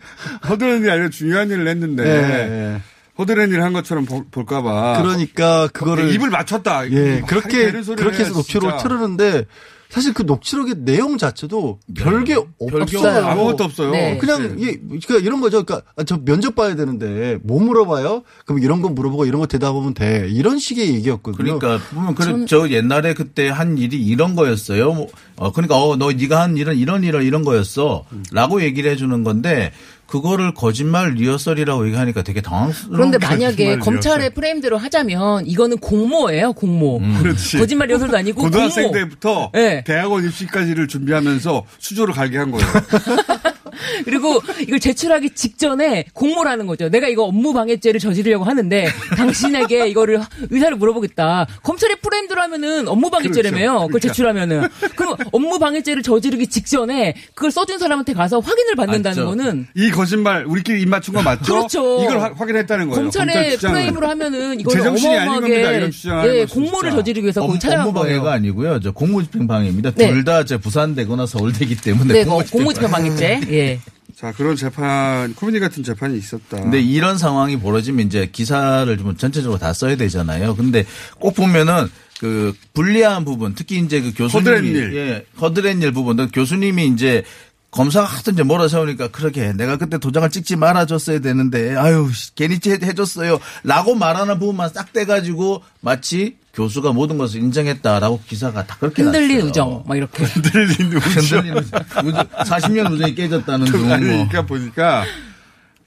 [0.46, 2.82] 허드렛 일 아니라 중요한 일을 했는데 네.
[3.18, 5.00] 허드렛 일한 것처럼 볼- 볼까 봐.
[5.02, 6.90] 그러니까 그거를 입을 맞췄다.
[6.90, 8.76] 예막 그렇게 그렇게 해서 녹취록을.
[8.78, 9.44] 틀었는데
[9.90, 13.26] 사실 그 녹취록의 내용 자체도 별게 없어요.
[13.26, 13.90] 아무것도 없어요.
[13.90, 14.18] 네.
[14.18, 15.64] 그냥 이 그러니까 이런 거죠.
[15.64, 18.22] 그러니까 아, 저 면접 봐야 되는데 뭐 물어봐요?
[18.44, 20.28] 그럼 이런 거 물어보고 이런 거 대답하면 돼.
[20.30, 21.58] 이런 식의 얘기였거든요.
[21.58, 24.92] 그러니까 보면 그래 저 옛날에 그때 한 일이 이런 거였어요.
[24.92, 29.72] 뭐, 어 그러니까 어너 네가 한 일은 이런 이런 이런 거였어라고 얘기를 해주는 건데
[30.08, 32.96] 그거를 거짓말 리허설이라고 얘기하니까 되게 당황스러운.
[32.96, 34.34] 그런데 만약에 검찰의 리허설.
[34.34, 36.98] 프레임대로 하자면 이거는 공모예요, 공모.
[37.20, 37.58] 그렇지.
[37.58, 38.98] 거짓말 리허설도 아니고 고등학생 공모.
[38.98, 39.84] 때부터 네.
[39.84, 42.66] 대학원 입시까지를 준비하면서 수조를 갈게 한 거예요.
[44.04, 46.88] 그리고 이걸 제출하기 직전에 공모를 하는 거죠.
[46.88, 51.46] 내가 이거 업무 방해죄를 저지르려고 하는데 당신에게 이거를 의사를 물어보겠다.
[51.62, 53.72] 검찰의 프레임대로 하면은 업무 방해죄라며요.
[53.72, 53.86] 그렇죠.
[53.86, 54.68] 그걸 제출하면은.
[54.96, 59.36] 그럼 업무 방해죄를 저지르기 직전에 그걸 써준 사람한테 가서 확인을 받는다는 맞죠.
[59.36, 61.42] 거는 이 거짓말 우리끼리 입 맞춘 거 맞죠?
[61.54, 62.02] 그렇죠.
[62.04, 63.02] 이걸 화- 확인했다는 거예요.
[63.02, 63.74] 검찰 검찰의 주장은.
[63.80, 65.46] 프레임으로 하면은 이걸 제정신이 아닌 겁니다.
[65.54, 66.96] 어마어마하게 이런 주장하는 예, 공모를 진짜.
[66.96, 68.34] 저지르기 위해서 업- 찾아간 업무 방해가 거예요.
[68.34, 68.80] 아니고요.
[68.80, 69.90] 저 공무집행 방해입니다.
[69.96, 70.08] 네.
[70.12, 73.40] 둘다 부산대거나 서울대기 때문에 네, 공무집행 공무집행 방해죄.
[73.50, 73.67] 예.
[74.16, 76.60] 자 그런 재판 코미디 같은 재판이 있었다.
[76.60, 80.56] 근데 이런 상황이 벌어지면 이제 기사를 좀 전체적으로 다 써야 되잖아요.
[80.56, 80.84] 근데
[81.20, 84.96] 꼭 보면은 그 불리한 부분, 특히 이제 그 교수님이 허드렛 일.
[84.96, 87.22] 예, 허드렛 일 부분, 교수님이 이제
[87.70, 92.78] 검사가 하여튼 이제 몰아세우니까 그렇게 내가 그때 도장을 찍지 말아줬어야 되는데 아유 씨, 괜히 해-
[92.82, 99.36] 해줬어요 라고 말하는 부분만 싹 떼가지고 마치 교수가 모든 것을 인정했다라고 기사가 다 그렇게 흔들린
[99.36, 99.48] 났어요.
[99.48, 100.24] 우정 막 이렇게.
[100.26, 101.00] 흔들린 우정.
[101.00, 101.80] 흔들린 우정.
[102.04, 102.28] 우정.
[102.28, 103.86] 40년 우정이 깨졌다는 둥.
[103.86, 103.96] 뭐.
[103.96, 105.04] 그러니까 보니까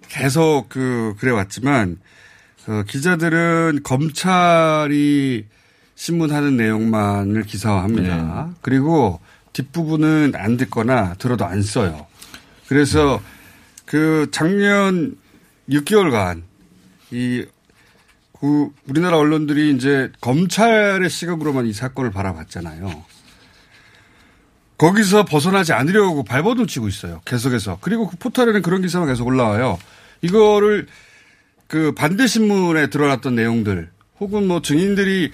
[0.08, 1.98] 계속 그 그래 왔지만
[2.68, 5.46] 어, 기자들은 검찰이
[5.96, 8.46] 신문하는 내용만을 기사화합니다.
[8.48, 8.54] 네.
[8.62, 9.20] 그리고
[9.52, 12.08] 뒷부분은 안 듣거나 들어도 안 써요.
[12.68, 13.22] 그래서
[13.86, 15.18] 그 작년
[15.70, 16.44] 6개월간
[17.12, 17.46] 이
[18.42, 23.06] 그 우리나라 언론들이 이제 검찰의 시각으로만 이 사건을 바라봤잖아요.
[24.80, 27.22] 거기서 벗어나지 않으려고 발버둥 치고 있어요.
[27.24, 27.78] 계속해서.
[27.82, 29.78] 그리고 그 포털에는 그런 기사가 계속 올라와요.
[30.24, 30.88] 이거를
[31.68, 35.32] 그 반대 신문에 드러났던 내용들 혹은 뭐 증인들이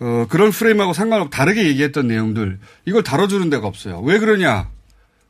[0.00, 4.00] 어 그런 프레임하고 상관없이 다르게 얘기했던 내용들 이걸 다뤄주는 데가 없어요.
[4.00, 4.68] 왜 그러냐?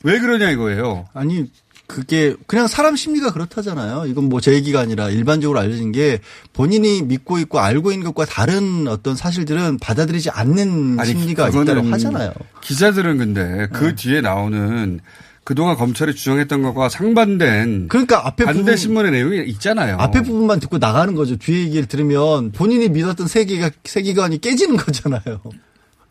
[0.04, 1.06] 왜 그러냐 이거예요.
[1.12, 1.50] 아니
[1.88, 4.04] 그게 그냥 사람 심리가 그렇다잖아요.
[4.06, 6.20] 이건 뭐 제 얘기가 아니라 일반적으로 알려진 게
[6.52, 12.32] 본인이 믿고 있고 알고 있는 것과 다른 어떤 사실들은 받아들이지 않는 심리가 그거는 있다고 하잖아요.
[12.60, 15.00] 기자들은 근데 그 뒤에 나오는
[15.44, 19.96] 그동안 검찰이 주장했던 것과 상반된 그러니까 앞에 반대 신문의 내용이 있잖아요.
[19.98, 21.36] 앞에 부분만 듣고 나가는 거죠.
[21.36, 25.40] 뒤에 얘기를 들으면 본인이 믿었던 세계가 세계관이 깨지는 거잖아요.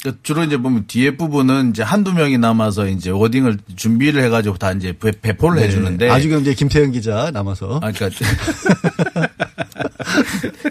[0.07, 4.71] 그러니까 주로 이제 보면 뒤에 부분은 이제 한두 명이 남아서 이제 워딩을 준비를 해가지고 다
[4.71, 6.09] 이제 배- 배포를 해주는데.
[6.09, 7.79] 아주경제 김태현 기자 남아서.
[7.83, 8.09] 아, 그러니까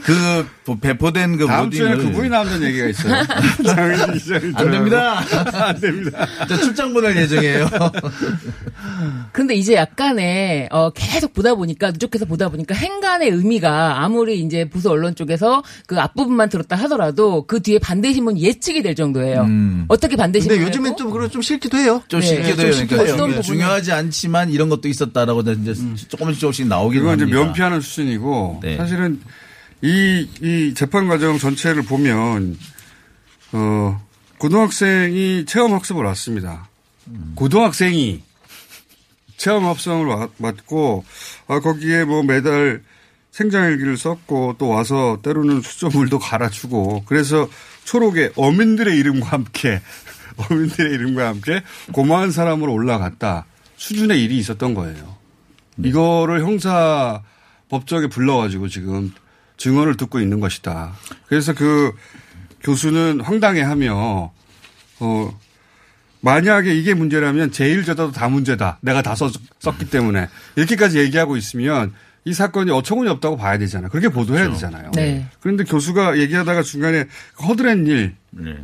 [0.02, 0.46] 그
[0.80, 3.14] 배포된 그 다음 주에는 워딩을 그분이 나온다는 얘기가 있어요.
[4.54, 5.20] 안 됩니다.
[5.52, 6.26] 안 됩니다.
[6.48, 7.68] 저 출장 보낼 예정이에요.
[9.32, 14.90] 근데 이제 약간의 어 계속 보다 보니까 누적해서 보다 보니까 행간의 의미가 아무리 이제 보수
[14.90, 19.46] 언론 쪽에서 그 앞부분만 들었다 하더라도 그 뒤에 반대 신문 예측이 될 정도예요.
[19.88, 20.56] 어떻게 반대 신문?
[20.58, 22.02] 근데 요즘엔 좀 그런 좀 싫기도 해요.
[22.08, 22.26] 좀 네.
[22.56, 22.72] 돼요.
[22.72, 25.74] 쉽게 그러니까 부분이- 중요하지 않지만 이런 것도 있었다라고 이제
[26.08, 27.40] 조금씩 조금씩 나오긴 이건 이제 합니다.
[27.44, 28.76] 면피하는 수준이고 네.
[28.76, 29.20] 사실은
[29.82, 32.58] 이, 이 재판 과정 전체를 보면
[33.52, 34.02] 어,
[34.38, 36.68] 고등학생이 체험 학습을 왔습니다.
[37.36, 38.22] 고등학생이
[39.36, 41.04] 체험 합성을 와- 맞고
[41.46, 42.82] 아, 거기에 뭐 매달
[43.30, 47.48] 생장일기를 썼고 또 와서 때로는 수조물도 갈아주고 그래서
[47.84, 49.80] 초록에 어민들의 이름과 함께
[50.50, 51.62] 어민들의 이름과 함께
[51.92, 53.44] 고마운 사람으로 올라갔다
[53.76, 55.16] 수준의 일이 있었던 거예요.
[55.84, 57.22] 이거를 형사
[57.68, 59.12] 법정에 불러가지고 지금
[59.56, 60.92] 증언을 듣고 있는 것이다.
[61.28, 61.92] 그래서 그
[62.62, 64.32] 교수는 황당해하며
[65.00, 65.38] 어
[66.20, 68.78] 만약에 이게 문제라면 제일 저다도 다 문제다.
[68.80, 71.92] 내가 다 썼, 썼기 때문에 이렇게까지 얘기하고 있으면
[72.24, 73.88] 이 사건이 어처구니 없다고 봐야 되잖아요.
[73.90, 74.90] 그렇게 보도해야 되잖아요.
[74.94, 75.26] 네.
[75.40, 77.04] 그런데 교수가 얘기하다가 중간에
[77.40, 78.56] 허드렛 일 네.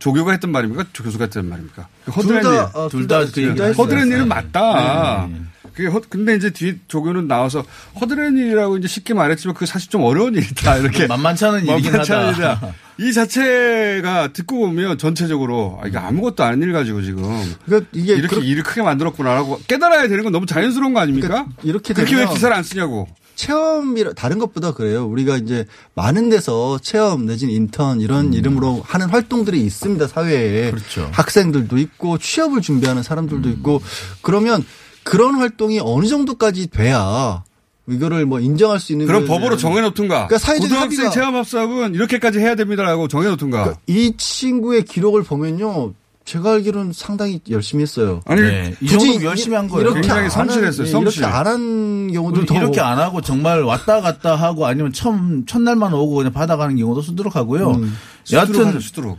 [0.00, 0.86] 조교가 했던 말입니까?
[0.92, 1.86] 조- 교수가 했던 말입니까?
[2.06, 2.50] 둘 허드렛 일.
[2.50, 3.72] 다, 어, 둘다 그.
[3.78, 4.24] 허드렛 일은 네.
[4.24, 5.28] 맞다.
[5.76, 7.62] 그게 허, 근데 이제 뒤에 조교는 나와서
[8.00, 10.78] 허드렛 일이라고 이제 쉽게 말했지만 그게 사실 좀 어려운 일이다.
[10.78, 11.06] 이렇게.
[11.06, 12.52] 만만치 않은 일이긴 만만치 않은 하다.
[12.54, 12.74] 일이다.
[12.98, 17.22] 이 자체가 듣고 보면 전체적으로 아, 이게 아무것도 아닌 일 가지고 지금
[17.66, 21.28] 그러니까 이게 이렇게 그렇- 일을 크게 만들었구나라고 깨달아야 되는 건 너무 자연스러운 거 아닙니까?
[21.28, 23.06] 그러니까 이렇게 그렇게 왜 되면 기사를 안 쓰냐고.
[23.34, 25.04] 체험이라 다른 것보다 그래요.
[25.06, 30.06] 우리가 이제 많은 데서 체험 내지는 인턴 이런 이름으로 하는 활동들이 있습니다.
[30.08, 30.70] 사회에.
[30.70, 31.10] 그렇죠.
[31.12, 33.82] 학생들도 있고 취업을 준비하는 사람들도 있고
[34.22, 34.64] 그러면
[35.06, 37.44] 그런 활동이 어느 정도까지 돼야
[37.88, 39.24] 이거를 뭐 인정할 수 있는 거예요.
[39.26, 40.26] 법으로 정해놓든가.
[40.26, 43.58] 그러니까 사회적 고등학생 체험합사업은 이렇게까지 해야 됩니다라고 정해놓든가.
[43.62, 45.94] 그러니까 이 친구의 기록을 보면요.
[46.24, 48.20] 제가 알기로는 상당히 열심히 했어요.
[48.26, 48.74] 아니 네.
[48.80, 49.82] 이 굳이 정도 열심히 한 거예요.
[49.82, 51.22] 이렇게 굉장히 안 성실했어요, 한- 성실.
[51.22, 55.94] 이렇게 안 한 경우도 더 이렇게 안 하고 정말 왔다 갔다 하고 아니면 처음 첫날만
[55.94, 57.70] 오고 그냥 받아가는 경우도 수두룩하고요.
[57.70, 57.96] 음.
[58.24, 59.18] 수두룩 여하튼 하죠, 수두룩.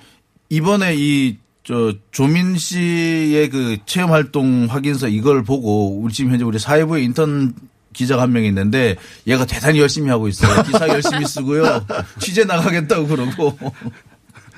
[0.49, 6.59] 이번에 이 저 조민 씨의 그 체험 활동 확인서 이걸 보고 우리 지금 현재 우리
[6.59, 7.53] 사회부에 인턴
[7.91, 8.95] 기자가 한 명 있는데
[9.27, 10.63] 얘가 대단히 열심히 하고 있어요.
[10.63, 11.85] 기사 열심히 쓰고요.
[12.19, 13.57] 취재 나가겠다고 그러고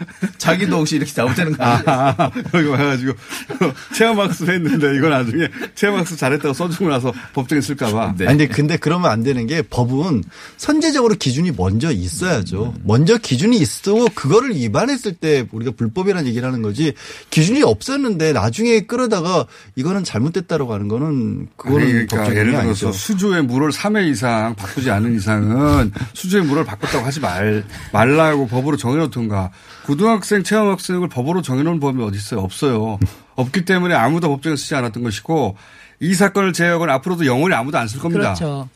[0.37, 1.83] 자기도 혹시 이렇게 잘못되는 거 아니에요?
[1.87, 3.13] 아, 여기 와가지고
[3.95, 8.15] 체험학습 했는데 이건 나중에 체험학습 잘했다고 써주고 나서 법정에 쓸까봐.
[8.17, 8.27] 네.
[8.27, 10.23] 아니 근데, 근데 그러면 안 되는 게 법은
[10.57, 12.73] 선제적으로 기준이 먼저 있어야죠.
[12.83, 16.93] 먼저 기준이 있고 그거를 위반했을 때 우리가 불법이라는 얘기를 하는 거지
[17.29, 22.91] 기준이 없었는데 나중에 끌어다가 이거는 잘못됐다라고 하는 거는 그거는 아니, 그러니까 예를 게 들어서 아니죠.
[22.91, 29.51] 수조의 물을 3회 이상 바꾸지 않은 이상은 수조의 물을 바꿨다고 하지 말, 말라고 법으로 정해놓든가
[29.89, 32.41] 고등학생 체험학생을 법으로 정해놓은 법이 어디 있어요?
[32.41, 32.99] 없어요.
[33.35, 35.57] 없기 때문에 아무도 법정에 쓰지 않았던 것이고
[35.99, 38.35] 이 사건을 제외하고는 앞으로도 영원히 아무도 안 쓸 겁니다.
[38.35, 38.69] 그렇죠.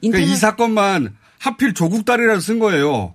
[0.00, 3.14] 그러니까 인터넷 이 사건만 하필 조국 딸이라서 쓴 거예요.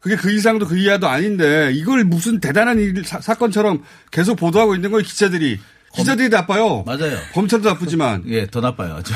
[0.00, 4.90] 그게 그 이상도 그 이하도 아닌데 이걸 무슨 대단한 일, 사, 사건처럼 계속 보도하고 있는
[4.90, 5.58] 거예요 기자들이.
[5.94, 6.82] 기자들이 나빠요.
[6.84, 7.16] 맞아요.
[7.32, 8.24] 검찰도 나쁘지만.
[8.26, 9.00] 예, 더 나빠요.
[9.02, 9.14] 저.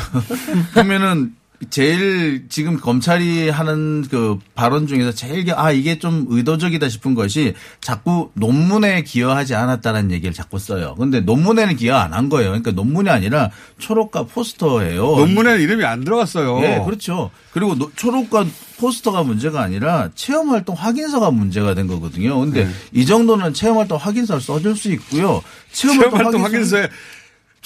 [0.80, 1.34] 보면은
[1.70, 7.54] 제일 지금 검찰이 하는 그 발언 중에서 제일 기- 아 이게 좀 의도적이다 싶은 것이
[7.80, 10.94] 자꾸 논문에 기여하지 않았다는 얘기를 자꾸 써요.
[10.96, 12.50] 근데 논문에는 기여 안 한 거예요.
[12.50, 15.02] 그러니까 논문이 아니라 초록과 포스터예요.
[15.02, 16.60] 논문에 이름이 안 들어갔어요.
[16.62, 17.30] 예, 그렇죠.
[17.52, 18.46] 그리고 노- 초록과
[18.78, 22.38] 포스터가 문제가 아니라 체험 활동 확인서가 문제가 된 거거든요.
[22.38, 22.70] 근데 네.
[22.92, 25.42] 이 정도는 체험 활동 확인서를 써줄 수 있고요.
[25.72, 26.90] 체험 활동, 체험활동 확인서- 확인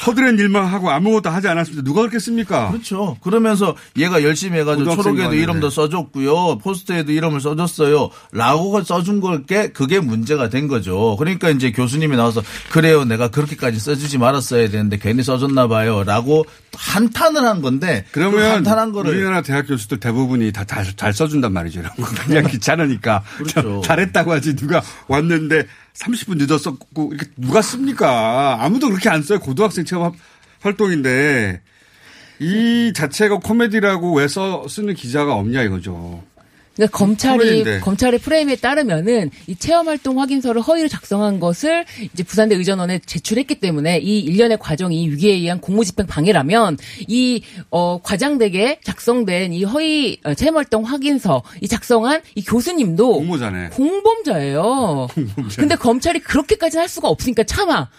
[0.06, 1.82] 허드렛 일만 하고 아무것도 하지 않았습니다.
[1.84, 2.70] 누가 그렇게 씁니까?
[2.70, 3.16] 그렇죠.
[3.22, 5.34] 그러면서 얘가 열심히 해가지고 초록에도.
[5.34, 6.58] 이름도 써줬고요.
[6.58, 8.10] 포스트에도 이름을 써줬어요.
[8.32, 11.16] 라고 써준 걸게 그게 문제가 된 거죠.
[11.18, 13.04] 그러니까 이제 교수님이 나와서 그래요.
[13.04, 16.02] 내가 그렇게까지 써주지 말았어야 되는데 괜히 써줬나 봐요.
[16.04, 20.64] 라고 한탄을 한 건데 그 그러면 한탄한 거를 우리나라 대학 교수들 대부분이 다
[20.96, 21.82] 잘 써준단 말이죠.
[22.26, 23.22] 그냥 귀찮으니까.
[23.36, 23.82] 그렇죠.
[23.84, 28.58] 잘했다고 하지 누가 왔는데 30분 늦었었고 이렇게 누가 씁니까?
[28.60, 29.38] 아무도 그렇게 안 써요.
[29.40, 30.14] 고등학생 체험 합-
[30.60, 31.60] 활동인데
[32.40, 36.24] 이 자체가 코미디라고 왜 써, 쓰는 기자가 없냐 이거죠.
[36.74, 37.80] 그러니까 검찰이 코미디인데.
[37.80, 43.98] 검찰의 프레임에 따르면은 이 체험 활동 확인서를 허위로 작성한 것을 이제 부산대 의전원에 제출했기 때문에
[43.98, 50.56] 이 일련의 과정이 위기에 의한 공무집행 방해라면 이 어, 과장되게 작성된 이 허위 어, 체험
[50.56, 53.70] 활동 확인서 이 작성한 이 교수님도 공모자네.
[53.70, 55.08] 공범자예요.
[55.58, 57.90] 근데 검찰이 그렇게까지 할 수가 없으니까 참아.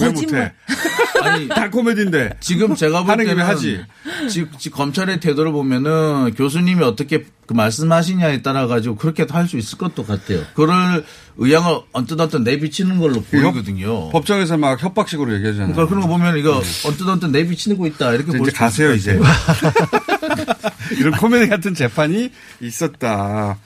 [0.00, 0.54] 왜 거짓말.
[0.68, 1.24] 못해?
[1.28, 2.36] 아니 다 코미디인데.
[2.40, 3.80] 지금 제가 볼 때는 하지.
[4.28, 9.78] 지, 지 검찰의 태도를 보면은 교수님이 어떻게 그 말씀하시냐에 따라 가지고 그렇게도 할 수 있을
[9.78, 10.42] 것도 같아요.
[10.54, 11.04] 그를
[11.38, 14.10] 의향을 언뜻 언뜻 내비치는 걸로 보이거든요.
[14.10, 15.72] 법정에서 막 협박식으로 얘기하잖아요.
[15.72, 19.18] 그러니까 그런 거 보면 이거 언뜻 언뜻 내비치고 있다 이렇게 이제 볼수 가세요 이제.
[20.98, 23.56] 이런 코미디 같은 재판이 있었다.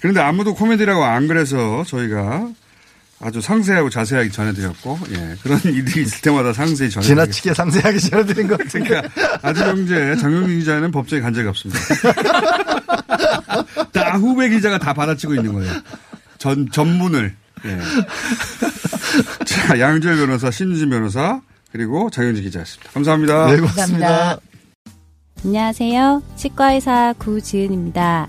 [0.00, 2.48] 그런데 아무도 코미디라고 안 그래서 저희가
[3.18, 5.36] 아주 상세하고 자세하게 전해드렸고, 예.
[5.42, 7.32] 그런 일이 있을 때마다 상세히 전해드렸고.
[7.32, 8.88] 지나치게 상세하게 전해드린 것 같은데.
[8.88, 11.80] 그러니까 아주경제 장영진 기자는 법정에 간 적이 없습니다.
[13.92, 15.72] 다 후배 기자가 다 받아치고 있는 거예요.
[16.38, 17.34] 전, 전문을.
[17.64, 17.78] 예.
[19.46, 21.40] 자, 양주열 변호사, 신유진 변호사,
[21.72, 22.92] 그리고 장영진 기자였습니다.
[22.92, 23.46] 감사합니다.
[23.50, 24.38] 네, 고맙습니다.
[25.44, 26.22] 안녕하세요.
[26.36, 28.28] 치과의사 구지은입니다.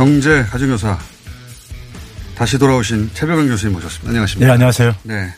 [0.00, 0.98] 경제 가정교사
[2.34, 4.08] 다시 돌아오신 최백은 교수님 모셨습니다.
[4.08, 4.46] 안녕하십니까?
[4.46, 4.96] 네, 안녕하세요.
[5.02, 5.30] 네.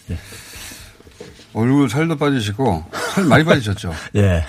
[1.53, 3.93] 얼굴 살도 빠지시고 살 많이 빠지셨죠?
[4.15, 4.45] 예.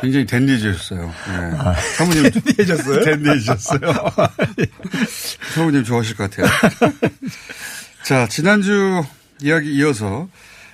[0.00, 1.00] 굉장히 댄디해졌어요.
[1.02, 1.82] 네.
[1.96, 3.04] 사모님 댄디해졌어요?
[3.04, 3.80] 댄디해졌어요.
[5.52, 6.46] 사모님 좋아하실 것 같아요.
[8.04, 9.02] 자, 지난주
[9.42, 10.28] 이야기 이어서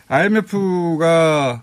[0.08, 1.62] IMF가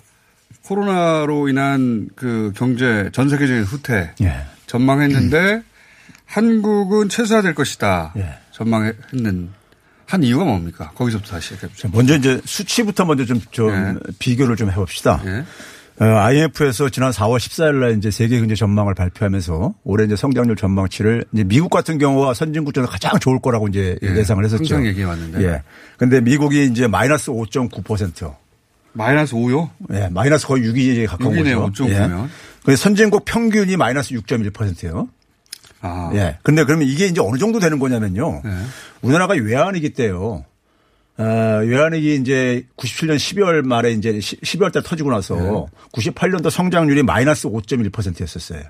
[0.63, 4.47] 코로나로 인한 그 경제 전 세계적인 후퇴 예.
[4.65, 5.61] 전망했는데
[6.27, 8.13] 한국은 최소화될 것이다.
[8.17, 8.37] 예.
[8.51, 9.49] 전망했는
[10.05, 10.91] 한 이유가 뭡니까?
[10.95, 11.89] 거기서부터 다시 시작해 보죠.
[11.91, 13.99] 먼저 이제 수치부터 먼저 좀, 좀 네.
[14.19, 15.21] 비교를 좀 해봅시다.
[15.25, 15.43] 예.
[15.99, 21.25] 어, IMF에서 지난 4월 14일 날 이제 세계 경제 전망을 발표하면서 올해 이제 성장률 전망치를
[21.33, 24.15] 이제 미국 같은 경우와 선진국 중에서 가장 좋을 거라고 이제 예.
[24.15, 24.75] 예상을 했었죠.
[24.75, 25.43] 항상 얘기해 왔는데.
[25.43, 25.63] 예.
[25.97, 28.35] 근데 미국이 이제 마이너스 5.9%.
[28.93, 29.69] 마이너스 5요?
[29.93, 30.09] 예.
[30.11, 31.61] 마이너스 거의 6이 가까운 6이네요.
[31.61, 31.85] 거죠.
[31.85, 32.27] 5.9면.
[32.63, 35.07] 근데 선진국 평균이 마이너스 6.1%예요.
[35.81, 36.11] 아.
[36.13, 36.37] 예.
[36.43, 38.41] 근데 그러면 이게 이제 어느 정도 되는 거냐면요.
[38.43, 38.51] 네.
[39.01, 40.43] 우리나라가 외환위기 때요.
[41.19, 48.61] 어, 외환위기 이제 97년 12월 말에 이제 12월 달 터지고 나서 98년도 성장률이 마이너스 5.1%였었어요.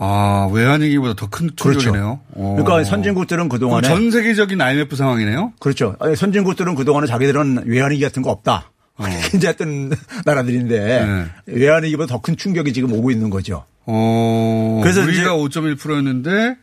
[0.00, 2.20] 아, 외환위기보다 더 큰 충격이네요.
[2.34, 2.56] 어.
[2.58, 5.52] 그러니까 선진국들은 그럼 그동안에 전 세계적인 IMF 상황이네요?
[5.58, 5.96] 그렇죠.
[6.16, 8.70] 선진국들은 그 동안에 자기들은 외환위기 같은 거 없다.
[9.34, 9.92] 이제 했던
[10.24, 11.26] 나라들인데 네.
[11.46, 13.64] 외환위기보다 더 큰 충격이 지금 오고 있는 거죠.
[13.86, 14.80] 어.
[14.82, 16.56] 그래서 우리가 5.1%였는데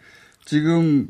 [0.46, 1.08] 지금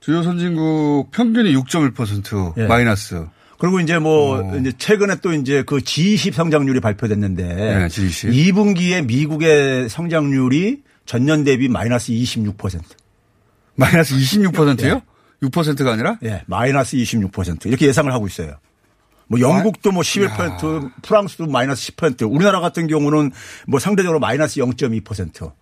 [0.00, 2.66] 주요 선진국 평균이 6.1% 예.
[2.66, 3.26] 마이너스.
[3.58, 8.30] 그리고 이제 뭐 이제 최근에 또 이제 그 G20 성장률이 발표됐는데 네, G20.
[8.52, 12.80] 2분기에 미국의 성장률이 전년 대비 마이너스 26%.
[13.76, 15.00] 마이너스 26%요?
[15.42, 16.18] 6%가 아니라?
[16.24, 18.56] 예, 마이너스 26% 이렇게 예상을 하고 있어요.
[19.28, 23.32] 뭐 영국도 뭐 11%, 프랑스도 마이너스 10%, 우리나라 같은 경우는
[23.66, 25.52] 뭐 상대적으로 마이너스 0.2%.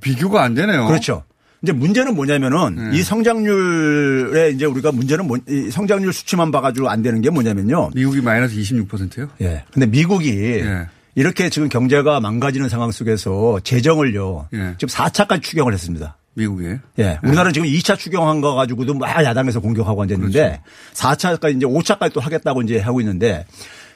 [0.00, 0.86] 비교가 안 되네요.
[0.86, 1.24] 그렇죠.
[1.62, 2.98] 이제 문제는 뭐냐면은 네.
[2.98, 7.90] 이 성장률에 이제 우리가 문제는 뭐, 이 성장률 수치만 봐가지고 안 되는 게 뭐냐면요.
[7.94, 9.28] 미국이 마이너스 26%요?
[9.42, 9.64] 예.
[9.72, 10.88] 근데 미국이 예.
[11.14, 14.48] 이렇게 지금 경제가 망가지는 상황 속에서 재정을요.
[14.54, 14.74] 예.
[14.78, 16.16] 지금 4차까지 추경을 했습니다.
[16.34, 16.80] 미국에.
[16.98, 17.18] 예.
[17.22, 20.62] 우리나라 는 지금 2차 추경한 거 가지고도 막 야당에서 공격하고 앉았는데 그렇죠.
[20.94, 23.46] 4차까지 이제 5차까지 또 하겠다고 이제 하고 있는데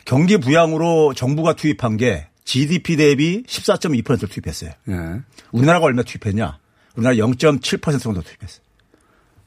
[0.05, 4.71] 경기 부양으로 정부가 투입한 게 GDP 대비 14.2%를 투입했어요.
[4.89, 4.95] 예.
[5.53, 6.59] 우리나라가 얼마 투입했냐?
[6.95, 8.61] 우리나라 0.7% 정도 투입했어요.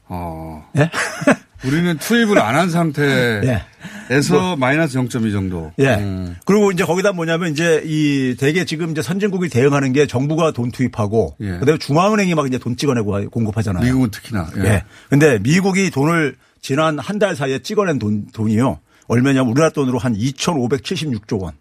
[0.08, 0.68] 어.
[0.76, 0.90] 예?
[1.64, 4.56] 우리는 투입을 안 한 상태에서 뭐.
[4.56, 5.72] 마이너스 0.2 정도.
[5.78, 5.94] 예.
[5.96, 6.36] 음.
[6.44, 11.36] 그리고 이제 거기다 뭐냐면 이제 이 대개 지금 이제 선진국이 대응하는 게 정부가 돈 투입하고
[11.40, 11.58] 예.
[11.58, 13.84] 그다음에 중앙은행이 막 이제 돈 찍어내고 공급하잖아요.
[13.84, 14.50] 미국은 특히나.
[14.58, 14.64] 예.
[14.64, 14.84] 예.
[15.10, 18.80] 근데 미국이 돈을 지난 한 달 사이에 찍어낸 돈, 돈이요.
[19.08, 21.52] 얼마냐면 우리나라 돈으로 한 2,576조 원.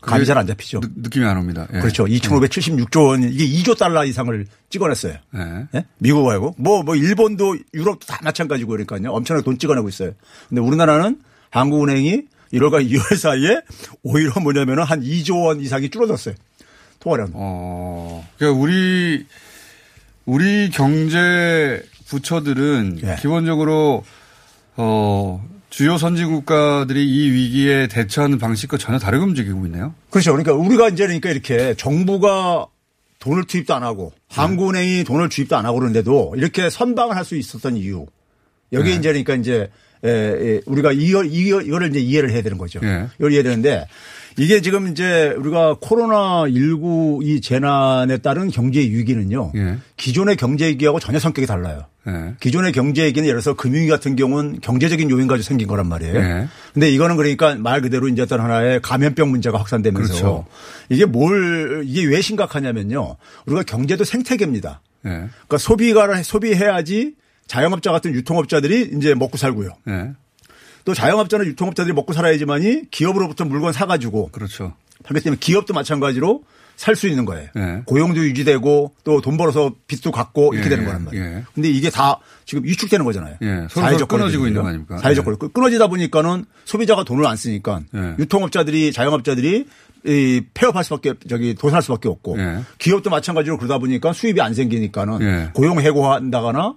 [0.00, 0.80] 감이 잘 안 잡히죠.
[0.80, 1.66] 느, 낌이안 옵니다.
[1.74, 1.80] 예.
[1.80, 2.04] 그렇죠.
[2.04, 5.14] 2,576조 원, 이게 2조 달러 이상을 찍어냈어요.
[5.34, 5.66] 예.
[5.74, 5.84] 예?
[5.98, 6.54] 미국 말고.
[6.58, 9.10] 뭐, 뭐, 일본도 유럽도 다 마찬가지고 그러니까요.
[9.12, 10.12] 엄청나게 돈 찍어내고 있어요.
[10.48, 11.20] 근데 우리나라는
[11.50, 12.22] 한국은행이
[12.52, 13.60] 1월과 2월 사이에
[14.02, 16.34] 오히려 뭐냐면은 한 2조 원 이상이 줄어들었어요.
[17.00, 17.30] 통화량.
[17.34, 18.26] 어.
[18.38, 19.26] 그러니까 우리
[20.24, 23.16] 우리 경제 부처들은 예.
[23.20, 24.04] 기본적으로
[24.76, 29.94] 어 주요 선진 국가들이 이 위기에 대처하는 방식과 전혀 다르게 움직이고 있네요.
[30.10, 30.32] 그렇죠.
[30.32, 32.66] 그러니까 우리가 이제 그러니까 이렇게 정부가
[33.18, 37.76] 돈을 투입도 안 하고 한국은행이 돈을 투입도 안 하고 그러는데도 이렇게 선방을 할 수 있었던
[37.76, 38.06] 이유.
[38.72, 38.96] 여기 네.
[38.96, 39.70] 이제 그러니까 이제
[40.04, 42.78] 에, 에, 우리가 이거, 이거, 이거를 이제 이해를 해야 되는 거죠.
[42.84, 43.08] 예.
[43.18, 43.86] 이걸 이해해야 되는데
[44.38, 49.52] 이게 지금 이제 우리가 코로나 19 이 재난에 따른 경제 위기는요.
[49.56, 49.78] 예.
[49.96, 51.86] 기존의 경제 위기하고 전혀 성격이 달라요.
[52.06, 52.34] 예.
[52.40, 56.14] 기존의 경제 위기는 예를 들어서 금융위 같은 경우는 경제적인 요인 가지고 생긴 거란 말이에요.
[56.16, 56.48] 예.
[56.72, 60.46] 근데 이거는 그러니까 말 그대로 이제 어떤 하나의 감염병 문제가 확산되면서 그렇죠.
[60.88, 63.16] 이게 뭘 이게 왜 심각하냐면요.
[63.46, 64.80] 우리가 경제도 생태계입니다.
[65.06, 65.10] 예.
[65.10, 67.14] 그러니까 소비가를 소비해야지
[67.48, 69.70] 자영업자 같은 유통업자들이 이제 먹고 살고요.
[70.88, 70.90] 예.
[70.90, 74.72] 또 자영업자는 유통업자들이 먹고 살아야지만이 기업으로부터 물건 사가지고 그렇죠.
[75.04, 76.42] 그렇기 때문에 기업도 마찬가지로
[76.76, 77.48] 살 수 있는 거예요.
[77.56, 77.82] 예.
[77.84, 81.24] 고용도 유지되고 또 돈 벌어서 빚도 갚고 이렇게 예, 되는 거란 말이에요.
[81.24, 81.44] 예.
[81.52, 83.36] 근데 이게 다 지금 위축되는 거잖아요.
[83.42, 83.66] 예.
[83.68, 84.98] 서로 끊어지고 있는 거 아닙니까?
[84.98, 85.36] 사회적 예.
[85.36, 85.52] 거리.
[85.52, 88.14] 끊어지다 보니까는 소비자가 돈을 안 쓰니까 예.
[88.20, 89.66] 유통업자들이 자영업자들이
[90.06, 92.60] 이 폐업할 수밖에 저기 도산할 수밖에 없고 예.
[92.78, 95.50] 기업도 마찬가지로 그러다 보니까 수입이 안 생기니까는 예.
[95.54, 96.74] 고용 해고한다거나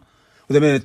[0.47, 0.79] 그다음에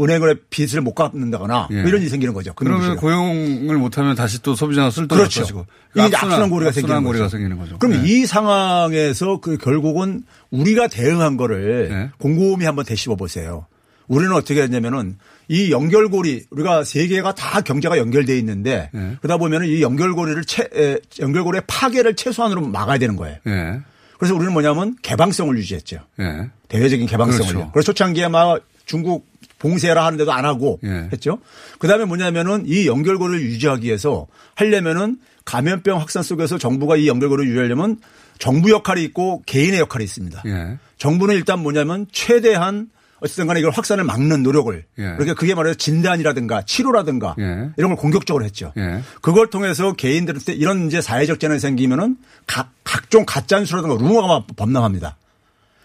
[0.00, 1.80] 은행을 빚을 못 갚는다거나 예.
[1.80, 2.52] 뭐 이런 일이 생기는 거죠.
[2.54, 2.96] 그러면.
[2.96, 5.40] 고용을 못하면 다시 또 소비자가 쓸 돈이 그렇죠.
[5.40, 7.36] 없어지고 이게 악순환 고리가 생기는 고리가 거죠.
[7.36, 7.78] 생기는 거죠.
[7.78, 8.08] 그럼 예.
[8.08, 12.10] 이 상황에서 그 결국은 우리가 대응한 거를 네.
[12.18, 13.66] 곰곰이 한번 되씹어 보세요.
[14.08, 15.18] 우리는 어떻게 했냐면은
[15.48, 19.16] 이 연결고리 우리가 세계가 다 경제가 연결돼 있는데 네.
[19.20, 23.36] 그러다 보면은 이 연결고리를 채, 에, 연결고리의 파괴를 최소한으로 막아야 되는 거예요.
[23.46, 23.80] 예.
[24.18, 25.98] 그래서 우리는 뭐냐면 개방성을 유지했죠.
[26.20, 26.50] 예.
[26.68, 27.52] 대외적인 개방성을요.
[27.52, 27.70] 그렇죠.
[27.72, 29.26] 그래서 초창기에 막 중국
[29.62, 31.08] 봉쇄라 하는데도 안 하고 예.
[31.12, 31.38] 했죠.
[31.78, 37.98] 그다음에 뭐냐면은 이 연결고리를 유지하기 위해서 하려면은 감염병 확산 속에서 정부가 이 연결고리를 유지하려면
[38.38, 40.42] 정부 역할이 있고 개인의 역할이 있습니다.
[40.46, 40.78] 예.
[40.98, 42.90] 정부는 일단 뭐냐면 최대한
[43.20, 45.02] 어쨌든 간에 이걸 확산을 막는 노력을 예.
[45.02, 47.70] 그러니까 그게 말해서 진단이라든가 치료라든가 예.
[47.76, 48.72] 이런 걸 공격적으로 했죠.
[48.76, 49.00] 예.
[49.20, 52.16] 그걸 통해서 개인들한테 이런 이제 사회적 재난이 생기면은
[52.48, 55.16] 각, 각종 가짜뉴스라든가 루머가 범람합니다.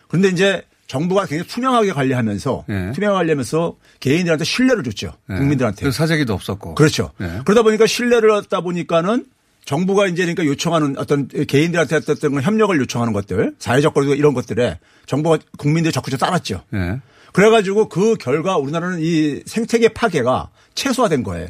[0.08, 2.92] 그런데 이제 정부가 굉장히 투명하게 관리하면서 예.
[2.94, 5.14] 투명하게 관리하면서 개인들한테 신뢰를 줬죠.
[5.30, 5.36] 예.
[5.36, 5.82] 국민들한테.
[5.82, 6.76] 그래서 사재기도 없었고.
[6.76, 7.12] 그렇죠.
[7.22, 7.42] 예.
[7.46, 9.26] 그러다 보니까 신뢰를 얻다 보니까는
[9.66, 14.80] 정부가 이제 그러니까 요청하는 어떤 개인들한테 어떤 걸 협력을 요청하는 것들, 사회적 거리도 이런 것들에
[15.08, 16.64] 정부가 국민들이 적극적으로 따랐죠.
[16.74, 17.02] 예.
[17.34, 21.50] 그래가지고 그 결과 우리나라는 이 생태계 파괴가 최소화된 거예요.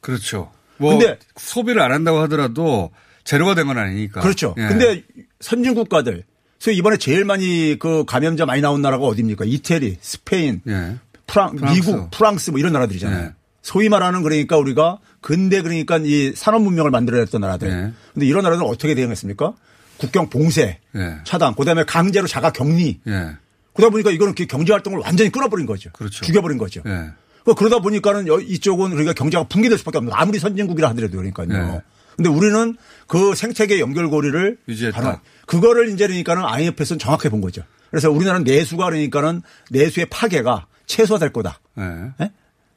[0.00, 0.52] 그렇죠.
[0.76, 2.90] 뭐 근데- 소비를 안 한다고 하더라도
[3.24, 4.20] 재료가 된 건 아니니까.
[4.20, 4.54] 그렇죠.
[4.58, 4.66] 예.
[4.68, 5.02] 근데
[5.40, 6.24] 선진 국가들,
[6.64, 9.44] 그래서 이번에 제일 많이 그 감염자 많이 나온 나라가 어디입니까?
[9.44, 10.96] 이태리, 스페인, 예.
[11.26, 11.74] 프랑, 프랑스.
[11.74, 13.22] 미국, 프랑스 뭐 이런 나라들이잖아요.
[13.26, 13.32] 예.
[13.60, 17.68] 소위 말하는 그러니까 우리가 근대 그러니까 이 산업 문명을 만들어냈던 나라들.
[17.68, 17.92] 예.
[18.14, 19.52] 근데 이런 나라들은 어떻게 대응했습니까?
[19.98, 21.16] 국경 봉쇄, 예.
[21.24, 23.00] 차단, 그다음에 강제로 자가 격리.
[23.08, 23.26] 예.
[23.74, 25.90] 그러다 보니까 이거는 그 경제 활동을 완전히 끊어버린 거죠.
[25.92, 26.24] 그렇죠.
[26.24, 26.80] 죽여버린 거죠.
[26.86, 27.10] 예.
[27.44, 30.14] 그 그러다 보니까는 여- 이쪽은 그러니까 경제가 붕괴될 수밖에 없는.
[30.14, 31.82] 아무리 선진국이라 하더라도 그러니까요.
[32.18, 32.24] 네.
[32.24, 35.00] 근데 우리는 그 생태계 연결고리를 유지했다.
[35.00, 37.62] 바로 그거를 이제 그러니까는 IMF에서는 정확히 본 거죠.
[37.90, 41.60] 그래서 우리나라는 내수가 그러니까는 내수의 파괴가 최소화될 거다.
[41.78, 41.82] 예.
[41.82, 41.90] 예?
[42.20, 42.30] 이렇게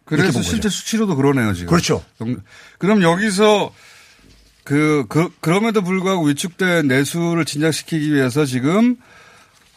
[0.05, 0.69] 그래서 본 실제 거죠.
[0.69, 1.69] 수치로도 그러네요, 지금.
[1.69, 2.03] 그렇죠.
[2.21, 2.37] 영-
[2.77, 3.73] 그럼 여기서
[4.63, 8.97] 그, 그, 그럼에도 불구하고 위축된 내수를 진작시키기 위해서 지금,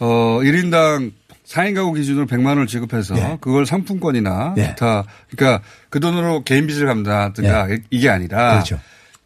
[0.00, 1.12] 어, 1인당
[1.46, 3.38] 4인 가구 기준으로 100만 원을 지급해서 예.
[3.40, 4.68] 그걸 상품권이나 예.
[4.68, 8.80] 기타, 그러니까 그 돈으로 개인 빚을 갚는다든가 이게 아니라 그렇죠.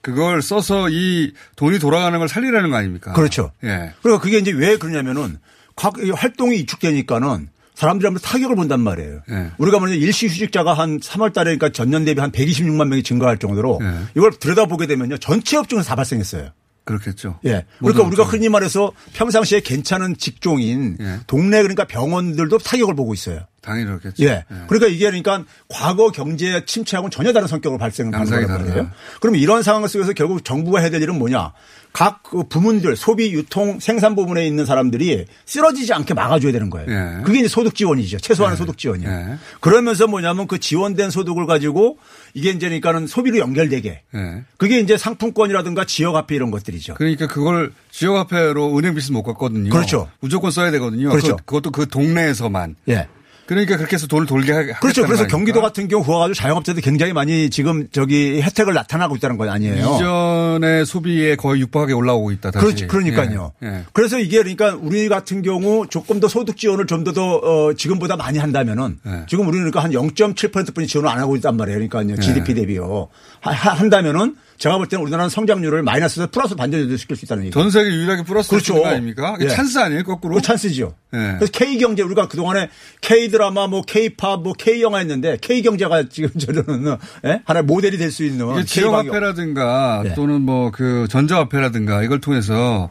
[0.04, 3.12] 그걸 써서 이 돈이 돌아가는 걸 살리라는 거 아닙니까?
[3.14, 3.52] 그렇죠.
[3.64, 3.92] 예.
[4.02, 5.38] 그러니까 그게 이제 왜 그러냐면은
[5.76, 9.22] 각이 활동이 위축되니까는 사람들이 한번 타격을 본단 말이에요.
[9.30, 9.50] 예.
[9.58, 13.80] 우리가 먼저 일시 휴직자가 한 3월 달에 그러니까 전년 대비 한 126만 명이 증가할 정도로
[13.82, 14.04] 예.
[14.14, 15.16] 이걸 들여다보게 되면요.
[15.18, 16.50] 전체 업종에서 다 발생했어요.
[16.84, 17.40] 그렇겠죠.
[17.46, 17.64] 예.
[17.78, 18.24] 그러니까 우리가.
[18.24, 21.20] 흔히 말해서 평상시에 괜찮은 직종인 예.
[21.26, 23.40] 동네 그러니까 병원들도 타격을 보고 있어요.
[23.64, 24.22] 당연히 그렇겠죠.
[24.24, 24.44] 예.
[24.66, 28.46] 그러니까 이게 그러니까 과거 경제 침체하고는 전혀 다른 성격으로 발생하는.
[28.46, 28.92] 다르다.
[29.20, 31.52] 그럼 이런 상황 속에서 결국 정부가 해야 될 일은 뭐냐?
[31.92, 36.90] 각그 부문들 소비, 유통, 생산 부분에 있는 사람들이 쓰러지지 않게 막아줘야 되는 거예요.
[36.90, 37.22] 예.
[37.22, 38.18] 그게 이제 소득 지원이죠.
[38.18, 39.38] 최소한의 소득 지원이요.
[39.60, 41.98] 그러면서 뭐냐면 그 지원된 소득을 가지고
[42.34, 44.44] 이게 이제 그러니까는 소비로 연결되게 예.
[44.56, 46.94] 그게 이제 상품권이라든가 지역 화폐 이런 것들이죠.
[46.94, 49.70] 그러니까 그걸 지역화폐로 은행 빚을 못 갚거든요.
[49.70, 50.10] 그렇죠.
[50.20, 51.10] 무조건 써야 되거든요.
[51.10, 51.36] 그렇죠.
[51.36, 52.74] 그, 것도그 동네에서만.
[52.88, 53.06] 예.
[53.46, 55.02] 그러니까 그렇게 해서 돈을 돌게 하겠다는 그렇죠.
[55.02, 55.36] 그래서 말입니까?
[55.36, 59.96] 경기도 같은 경우 그거 가지고 자영업자들 굉장히 많이 지금 저기 혜택을 나타나고 있다는 거 아니에요.
[59.96, 62.50] 이전의 소비에 거의 육박하게 올라오고 있다.
[62.50, 62.64] 다시.
[62.64, 63.52] 그렇지, 그러니까요.
[63.62, 63.84] 예, 예.
[63.92, 68.38] 그래서 이게 그러니까 우리 같은 경우 조금 더 소득 지원을 좀 더더 어, 지금보다 많이
[68.38, 69.26] 한다면은 예.
[69.28, 71.78] 지금 우리는 그러니까 한 0.7%뿐이 지원을 안 하고 있단 말이에요.
[71.88, 72.16] 그러니까요.
[72.16, 72.20] 예.
[72.20, 73.08] GDP 대비요.
[73.40, 77.58] 하- 하- 한다면은 제가 볼 때는 우리나라는 성장률을 마이너스에서 플러스 반전을 시킬 수 있다는 얘기죠.
[77.60, 78.74] 전 세계 유일하게 플러스 그렇죠.
[78.74, 79.36] 거 아닙니까?
[79.40, 79.48] 예.
[79.48, 80.36] 찬스 아니에요, 거꾸로?
[80.36, 80.94] 그 찬스죠.
[81.14, 81.18] 예.
[81.38, 82.68] 그래서 K 경제 우리가 그 동안에
[83.00, 87.42] K 드라마, 뭐 K 팝, 뭐 K 영화 했는데 K 경제가 지금 저는 예?
[87.44, 88.64] 하나의 모델이 될 수 있는.
[88.64, 90.14] 지역화폐라든가 예.
[90.14, 92.90] 또는 뭐 그 전자화폐라든가 이걸 통해서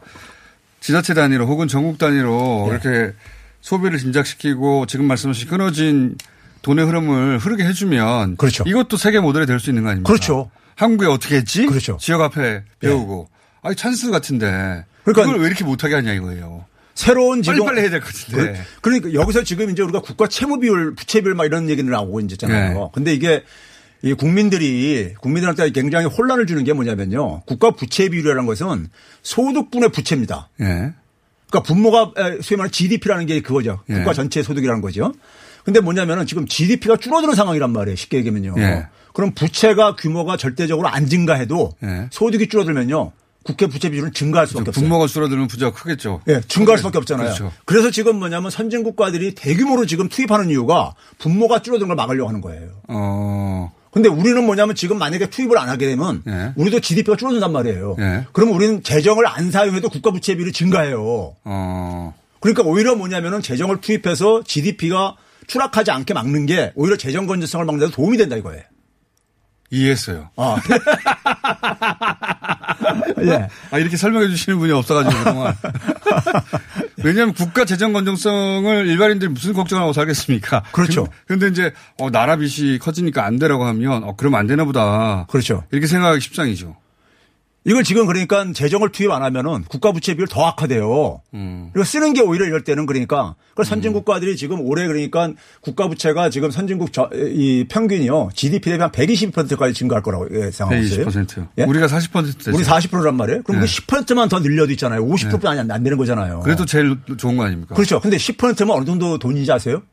[0.80, 2.72] 지자체 단위로 혹은 전국 단위로 예.
[2.72, 3.14] 이렇게
[3.61, 6.16] 소비를 진작시키고 지금 말씀하신 끊어진
[6.61, 8.64] 돈의 흐름을 흐르게 해주면 그렇죠.
[8.68, 10.07] 이것도 세계 모델이 될 수 있는 거 아닙니까?
[10.07, 10.49] 그렇죠.
[10.76, 11.65] 한국에 어떻게 했지?
[11.65, 11.97] 그렇죠.
[11.99, 13.30] 지역화폐 배우고.
[13.61, 14.86] 아니 찬스 같은데.
[15.03, 16.65] 그러니까 그걸 왜 이렇게 못하게 하냐 이거예요.
[16.95, 18.53] 새로운 지금 빨리빨리 해야 될 것 같은데.
[18.82, 22.19] 그- 그러니까 여기서 지금 이제 우리가 국가 채무 비율, 부채 비율 막 이런 얘기를 나오고
[22.21, 22.74] 이제 있잖아요.
[22.80, 22.89] 네.
[22.93, 23.43] 근데 이게
[24.03, 27.41] 이 국민들이 국민들한테 굉장히 혼란을 주는 게 뭐냐면요.
[27.45, 28.89] 국가 부채 비율이라는 것은
[29.24, 30.49] 소득분의 부채입니다.
[30.61, 30.65] 예.
[31.49, 33.82] 그러니까 분모가 에, 소위 말하는 GDP라는 게 그거죠.
[33.89, 33.93] 예.
[33.95, 35.13] 국가 전체 소득이라는 거죠.
[35.63, 37.95] 근데 뭐냐면은 지금 GDP가 줄어드는 상황이란 말이에요.
[37.95, 38.55] 쉽게 얘기하면요.
[38.57, 38.88] 예.
[39.14, 42.07] 그럼 부채가 규모가 절대적으로 안 증가해도 예.
[42.11, 43.11] 소득이 줄어들면요.
[43.43, 44.84] 국회 부채 비율은 증가할 수밖에 없어요.
[44.84, 46.22] 분모가 줄어들면 부자가 크겠죠.
[46.30, 47.26] 예, 증가할 수밖에 없잖아요.
[47.28, 47.51] 그렇죠.
[47.66, 52.70] 그래서 지금 뭐냐면 선진 국가들이 대규모로 지금 투입하는 이유가 분모가 줄어드는 걸 막으려고 하는 거예요.
[52.88, 53.72] 어.
[53.91, 56.53] 근데 우리는 뭐냐면 지금 만약에 투입을 안 하게 되면 예.
[56.55, 57.95] 우리도 GDP가 줄어든단 말이에요.
[57.99, 58.26] 예.
[58.32, 61.36] 그러면 우리는 재정을 안 사용해도 국가 부채 비율이 증가해요.
[61.43, 62.16] 어.
[62.39, 65.16] 그러니까 오히려 뭐냐면은 재정을 투입해서 GDP가
[65.47, 68.64] 추락하지 않게 막는 게 오히려 재정 건전성을 막는 데 도움이 된다 이거예요.
[69.74, 70.30] 이해했어요.
[70.38, 70.55] 아.
[73.24, 73.47] 예.
[73.71, 75.55] 아, 이렇게 설명해 주시는 분이 없어가지고 그동안.
[77.03, 80.63] 왜냐하면 국가 재정 건정성을 일반인들이 무슨 걱정하고 살겠습니까?
[80.71, 81.05] 그렇죠.
[81.28, 85.26] 근- 근데 이제 어, 나라 빚이 커지니까 안 되라고 하면 어, 그러면 안 되나 보다.
[85.30, 85.63] 그렇죠.
[85.71, 86.76] 이렇게 생각하기 십상이죠.
[87.66, 91.22] 이걸 지금 그러니까 재정을 투입 안 하면은 국가 부채 비율 더 악화돼요.
[91.34, 91.70] 음.
[91.72, 96.30] 그리고 쓰는 게 오히려 이럴 때는 그러니까 그 선진 국가들이 지금 올해 그러니까 국가 부채가
[96.30, 101.05] 지금 선진국 저, 이 평균이요 GDP 대비 한 120%까지 증가할 거라고 예상하고 있어요.
[101.05, 101.47] 120%.
[101.59, 101.64] 예?
[101.64, 102.55] 우리가 40% 되죠.
[102.55, 103.43] 우리 40%란 말이에요.
[103.43, 103.66] 그럼 네.
[103.66, 105.05] 그 10%만 더 늘려도 있잖아요.
[105.05, 106.41] 50%도 아니 안 되는 거잖아요.
[106.41, 107.76] 그래도 제일 좋은 거 아닙니까?
[107.76, 108.01] 그렇죠.
[108.01, 109.84] 근데 10%면 어느 정도 돈인지 아세요?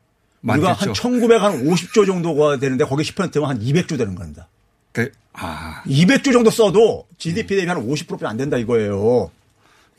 [0.43, 0.93] 우리가 한 많겠죠.
[0.93, 4.47] 1950조 정도가 되는데 거기 10%면 한 200조 되는 겁니다.
[4.91, 9.31] 그, 아, 200조 정도 써도 GDP 대비 한 50%면 안 된다 이거예요.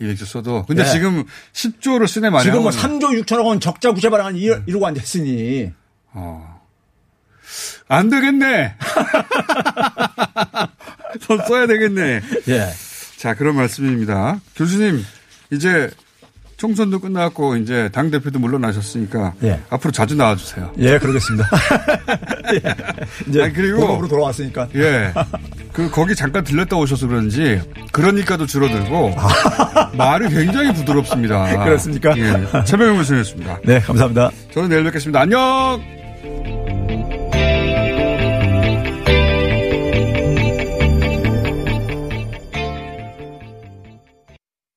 [0.01, 0.65] 200조 써도.
[0.67, 0.91] 근데 네.
[0.91, 2.53] 지금 10조를 쓰네 말이야.
[2.53, 5.71] 지금 뭐 3조 6천억 원 적자 부채 발행한 이- 이러고 앉았으니.
[6.13, 6.61] 어.
[7.89, 8.75] 안 되겠네.
[11.27, 12.21] 돈 써야 되겠네.
[12.49, 12.69] 예.
[13.17, 14.41] 자, 그런 말씀입니다.
[14.57, 15.05] 교수님,
[15.51, 15.91] 이제
[16.63, 19.61] 총선도 끝났고 이제 당 대표도 물러나셨으니까 예.
[19.69, 20.75] 앞으로 자주 나와주세요.
[20.79, 21.49] 예, 그러겠습니다.
[22.55, 22.75] 예.
[23.29, 24.69] 이제 아니, 그리고 본업으로 돌아왔으니까.
[24.77, 25.13] 예.
[25.73, 27.61] 그 거기 잠깐 들렸다 오셔서 그런지
[27.91, 29.13] 그러니까도 줄어들고
[29.99, 31.51] 말이 굉장히 부드럽습니다.
[31.67, 32.17] 그렇습니까?
[32.17, 32.65] 예.
[32.65, 33.59] 최병영 교수였습니다.
[33.65, 34.31] 네, 감사합니다.
[34.55, 35.21] 저는 내일 뵙겠습니다.
[35.21, 36.62] 안녕.